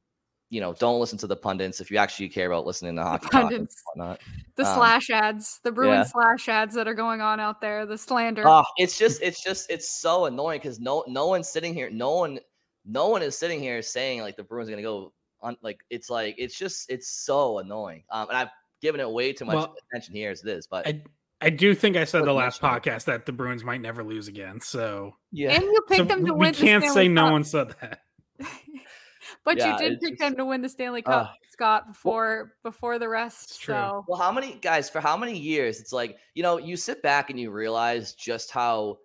you 0.53 0.61
know, 0.61 0.75
don't 0.75 1.01
listen 1.01 1.17
to 1.17 1.27
the 1.27 1.35
pundits 1.35 1.81
if 1.81 1.91
you 1.91 1.97
actually 1.97 2.29
care 2.29 2.47
about 2.47 2.67
listening 2.67 2.95
to 2.97 3.03
hockey. 3.03 3.27
Pundits, 3.31 3.83
the 3.97 4.03
um, 4.03 4.19
slash 4.57 5.09
ads, 5.09 5.61
the 5.65 5.73
Bruin 5.73 5.95
yeah. 5.95 6.03
slash 6.03 6.47
ads 6.47 6.75
that 6.75 6.87
are 6.87 6.93
going 6.93 7.23
on 7.23 7.41
out 7.41 7.63
there, 7.63 7.87
the 7.87 7.97
slander. 7.97 8.47
Uh, 8.47 8.63
it's 8.77 8.99
just, 8.99 9.23
it's 9.23 9.43
just, 9.43 9.71
it's 9.71 9.89
so 9.89 10.27
annoying 10.27 10.61
because 10.61 10.79
no, 10.79 11.05
no 11.09 11.27
one's 11.27 11.49
sitting 11.49 11.73
here, 11.73 11.89
no 11.89 12.17
one, 12.17 12.39
no 12.85 13.09
one 13.09 13.23
is 13.23 13.35
sitting 13.35 13.61
here 13.61 13.81
saying 13.81 14.21
like 14.21 14.37
the 14.37 14.43
Bruins 14.43 14.69
are 14.69 14.73
gonna 14.73 14.83
go 14.83 15.15
on. 15.41 15.57
Like 15.63 15.81
it's 15.89 16.11
like 16.11 16.35
it's 16.37 16.59
just, 16.59 16.91
it's 16.91 17.09
so 17.09 17.61
annoying. 17.61 18.03
Um, 18.11 18.29
and 18.29 18.37
I've 18.37 18.51
given 18.83 19.01
it 19.01 19.11
way 19.11 19.33
too 19.33 19.47
much 19.47 19.55
well, 19.55 19.75
attention 19.91 20.15
here 20.15 20.31
as 20.31 20.45
it 20.45 20.51
is, 20.51 20.67
but. 20.67 20.87
I, 20.87 21.03
I 21.41 21.49
do 21.49 21.75
think 21.75 21.97
I 21.97 22.05
said 22.05 22.27
the 22.27 22.33
last 22.33 22.61
podcast 22.61 23.07
that 23.07 23.25
the 23.25 23.33
Bruins 23.33 23.65
might 23.65 23.81
never 23.81 24.05
lose 24.05 24.29
again. 24.29 24.61
So 24.61 25.17
yeah, 25.33 25.55
and 25.55 25.63
you 25.65 25.81
picked 25.89 25.99
so 25.99 26.05
them 26.05 26.27
to 26.27 26.35
we 26.35 26.39
win. 26.39 26.53
We 26.53 26.59
can't 26.59 26.85
say 26.85 27.09
no 27.09 27.33
one 27.33 27.43
said 27.43 27.75
that. 27.81 28.03
But 29.45 29.59
yeah, 29.59 29.73
you 29.73 29.79
did 29.79 30.01
pick 30.01 30.11
just, 30.11 30.21
them 30.21 30.37
to 30.37 30.45
win 30.45 30.63
the 30.63 30.69
Stanley 30.69 31.03
Cup, 31.03 31.27
uh, 31.27 31.33
Scott, 31.51 31.89
before 31.89 32.55
before 32.63 32.99
the 32.99 33.09
rest. 33.09 33.63
So 33.63 34.05
well, 34.09 34.19
how 34.19 34.33
many 34.33 34.59
guys 34.61 34.89
for 34.89 35.01
how 35.01 35.17
many 35.17 35.39
years? 35.39 35.81
It's 35.81 35.93
like 35.93 36.19
you 36.35 36.43
know, 36.43 36.59
you 36.59 36.77
sit 36.77 37.03
back 37.03 37.31
and 37.31 37.39
you 37.39 37.51
realize 37.51 38.15
just 38.15 38.51
how, 38.51 38.99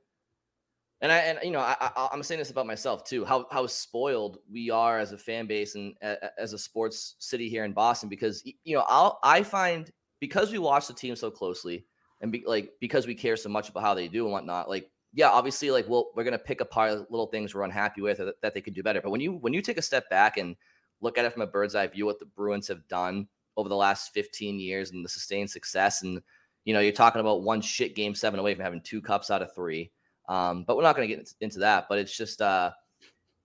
and 1.01 1.11
I 1.11 1.17
and 1.17 1.39
you 1.43 1.51
know, 1.51 1.59
I, 1.59 1.75
I 1.79 2.09
am 2.13 2.23
saying 2.23 2.39
this 2.39 2.51
about 2.51 2.67
myself 2.67 3.03
too. 3.03 3.25
How 3.25 3.45
how 3.51 3.67
spoiled 3.67 4.39
we 4.51 4.69
are 4.69 4.99
as 4.99 5.11
a 5.11 5.17
fan 5.17 5.47
base 5.47 5.75
and 5.75 5.93
as 6.37 6.53
a 6.53 6.57
sports 6.57 7.15
city 7.19 7.49
here 7.49 7.65
in 7.65 7.73
Boston 7.73 8.09
because 8.09 8.43
you 8.63 8.75
know 8.75 8.85
I'll 8.87 9.19
I 9.23 9.43
find 9.43 9.91
because 10.19 10.51
we 10.51 10.57
watch 10.57 10.87
the 10.87 10.93
team 10.93 11.15
so 11.15 11.29
closely 11.29 11.85
and 12.21 12.31
be, 12.31 12.43
like 12.45 12.71
because 12.79 13.07
we 13.07 13.15
care 13.15 13.35
so 13.35 13.49
much 13.49 13.69
about 13.69 13.83
how 13.83 13.93
they 13.93 14.07
do 14.07 14.23
and 14.23 14.31
whatnot, 14.31 14.69
like 14.69 14.89
yeah, 15.13 15.29
obviously, 15.29 15.71
like 15.71 15.87
we'll 15.87 16.09
we're 16.15 16.23
gonna 16.23 16.37
pick 16.37 16.61
apart 16.61 17.09
little 17.11 17.27
things 17.27 17.53
we're 17.53 17.63
unhappy 17.63 18.01
with 18.01 18.17
that, 18.17 18.41
that 18.41 18.53
they 18.53 18.61
could 18.61 18.73
do 18.73 18.83
better. 18.83 19.01
But 19.01 19.11
when 19.11 19.21
you 19.21 19.33
when 19.33 19.53
you 19.53 19.61
take 19.61 19.77
a 19.77 19.81
step 19.81 20.09
back 20.09 20.37
and 20.37 20.55
look 21.01 21.17
at 21.17 21.25
it 21.25 21.33
from 21.33 21.41
a 21.41 21.47
bird's 21.47 21.75
eye 21.75 21.87
view, 21.87 22.05
what 22.05 22.19
the 22.19 22.25
Bruins 22.25 22.67
have 22.67 22.87
done 22.87 23.27
over 23.55 23.69
the 23.69 23.75
last 23.75 24.13
15 24.13 24.59
years 24.59 24.91
and 24.91 25.03
the 25.03 25.09
sustained 25.09 25.49
success, 25.49 26.03
and 26.03 26.21
you 26.65 26.73
know, 26.73 26.79
you're 26.79 26.91
talking 26.91 27.21
about 27.21 27.43
one 27.43 27.61
shit 27.61 27.95
game 27.95 28.13
seven 28.13 28.39
away 28.39 28.53
from 28.53 28.63
having 28.63 28.81
two 28.81 29.01
cups 29.01 29.31
out 29.31 29.41
of 29.41 29.53
three. 29.55 29.91
Um, 30.27 30.65
but 30.65 30.75
we're 30.75 30.83
not 30.83 30.95
gonna 30.95 31.07
get 31.07 31.33
into 31.41 31.59
that. 31.59 31.87
But 31.89 31.99
it's 31.99 32.15
just 32.15 32.41
uh, 32.41 32.71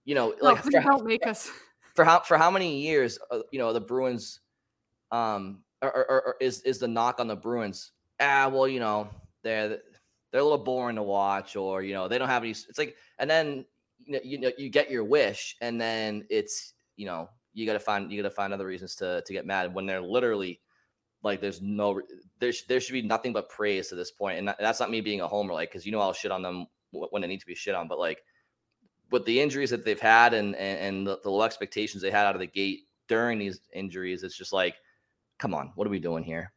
you 0.05 0.15
know, 0.15 0.35
like 0.41 0.63
for, 0.63 0.71
don't 0.71 1.07
make 1.07 1.27
us 1.27 1.51
for 1.95 2.05
how 2.05 2.21
for 2.21 2.37
how 2.37 2.51
many 2.51 2.81
years 2.81 3.19
uh, 3.31 3.41
you 3.51 3.59
know 3.59 3.73
the 3.73 3.81
Bruins 3.81 4.41
um 5.11 5.63
or, 5.83 5.95
or, 5.95 6.05
or 6.09 6.37
is 6.41 6.61
is 6.63 6.79
the 6.79 6.89
knock 6.89 7.21
on 7.21 7.27
the 7.27 7.37
Bruins? 7.37 7.93
Ah, 8.21 8.49
well, 8.53 8.69
you 8.69 8.81
know, 8.81 9.09
they're 9.43 9.79
they're 10.33 10.41
a 10.41 10.45
little 10.45 10.59
boring 10.59 10.97
to 10.97 11.03
watch, 11.03 11.55
or 11.57 11.83
you 11.83 11.95
know, 11.95 12.09
they 12.09 12.19
don't 12.19 12.29
have 12.29 12.43
any. 12.43 12.51
It's 12.51 12.79
like, 12.79 12.97
and 13.19 13.31
then 13.31 13.65
you 14.07 14.13
know, 14.13 14.21
you 14.25 14.53
you 14.59 14.69
get 14.71 14.91
your 14.91 15.05
wish, 15.05 15.57
and 15.61 15.81
then 15.81 16.25
it's 16.31 16.73
you 16.97 17.07
know, 17.07 17.29
you 17.53 17.67
got 17.67 17.75
to 17.75 17.81
find 17.81 18.11
you 18.11 18.23
got 18.23 18.29
to 18.29 18.35
find 18.35 18.53
other 18.53 18.67
reasons 18.67 18.97
to 18.97 19.23
to 19.27 19.33
get 19.33 19.47
mad 19.47 19.73
when 19.75 19.87
they're 19.87 20.01
literally 20.01 20.61
like 21.23 21.41
there's 21.41 21.61
no 21.63 22.01
there 22.41 22.53
there 22.69 22.81
should 22.81 22.95
be 22.95 23.03
nothing 23.03 23.33
but 23.33 23.49
praise 23.49 23.89
to 23.89 23.95
this 23.95 24.11
point, 24.11 24.39
and 24.39 24.55
that's 24.59 24.81
not 24.81 24.91
me 24.91 25.01
being 25.01 25.21
a 25.21 25.29
homer, 25.29 25.53
like 25.53 25.71
because 25.71 25.87
you 25.87 25.93
know 25.93 26.01
I'll 26.01 26.13
shit 26.13 26.33
on 26.33 26.43
them 26.43 26.67
when 26.91 27.23
they 27.23 27.29
need 27.29 27.41
to 27.41 27.47
be 27.47 27.55
shit 27.55 27.75
on, 27.75 27.89
but 27.89 27.99
like 27.99 28.23
with 29.11 29.25
the 29.27 29.41
injuries 29.41 29.71
that 29.71 29.85
they've 29.85 30.01
had 30.01 30.35
and 30.35 30.57
and, 30.57 30.79
and 30.79 31.07
the, 31.07 31.19
the 31.23 31.31
low 31.31 31.43
expectations 31.43 32.03
they 32.03 32.11
had 32.11 32.27
out 32.27 32.35
of 32.35 32.41
the 32.41 32.47
gate 32.47 32.81
during 33.09 33.39
these 33.39 33.61
injuries, 33.75 34.23
it's 34.23 34.37
just 34.37 34.53
like, 34.53 34.77
come 35.39 35.55
on, 35.55 35.73
what 35.75 35.87
are 35.87 35.91
we 35.91 36.01
doing 36.01 36.25
here? 36.25 36.53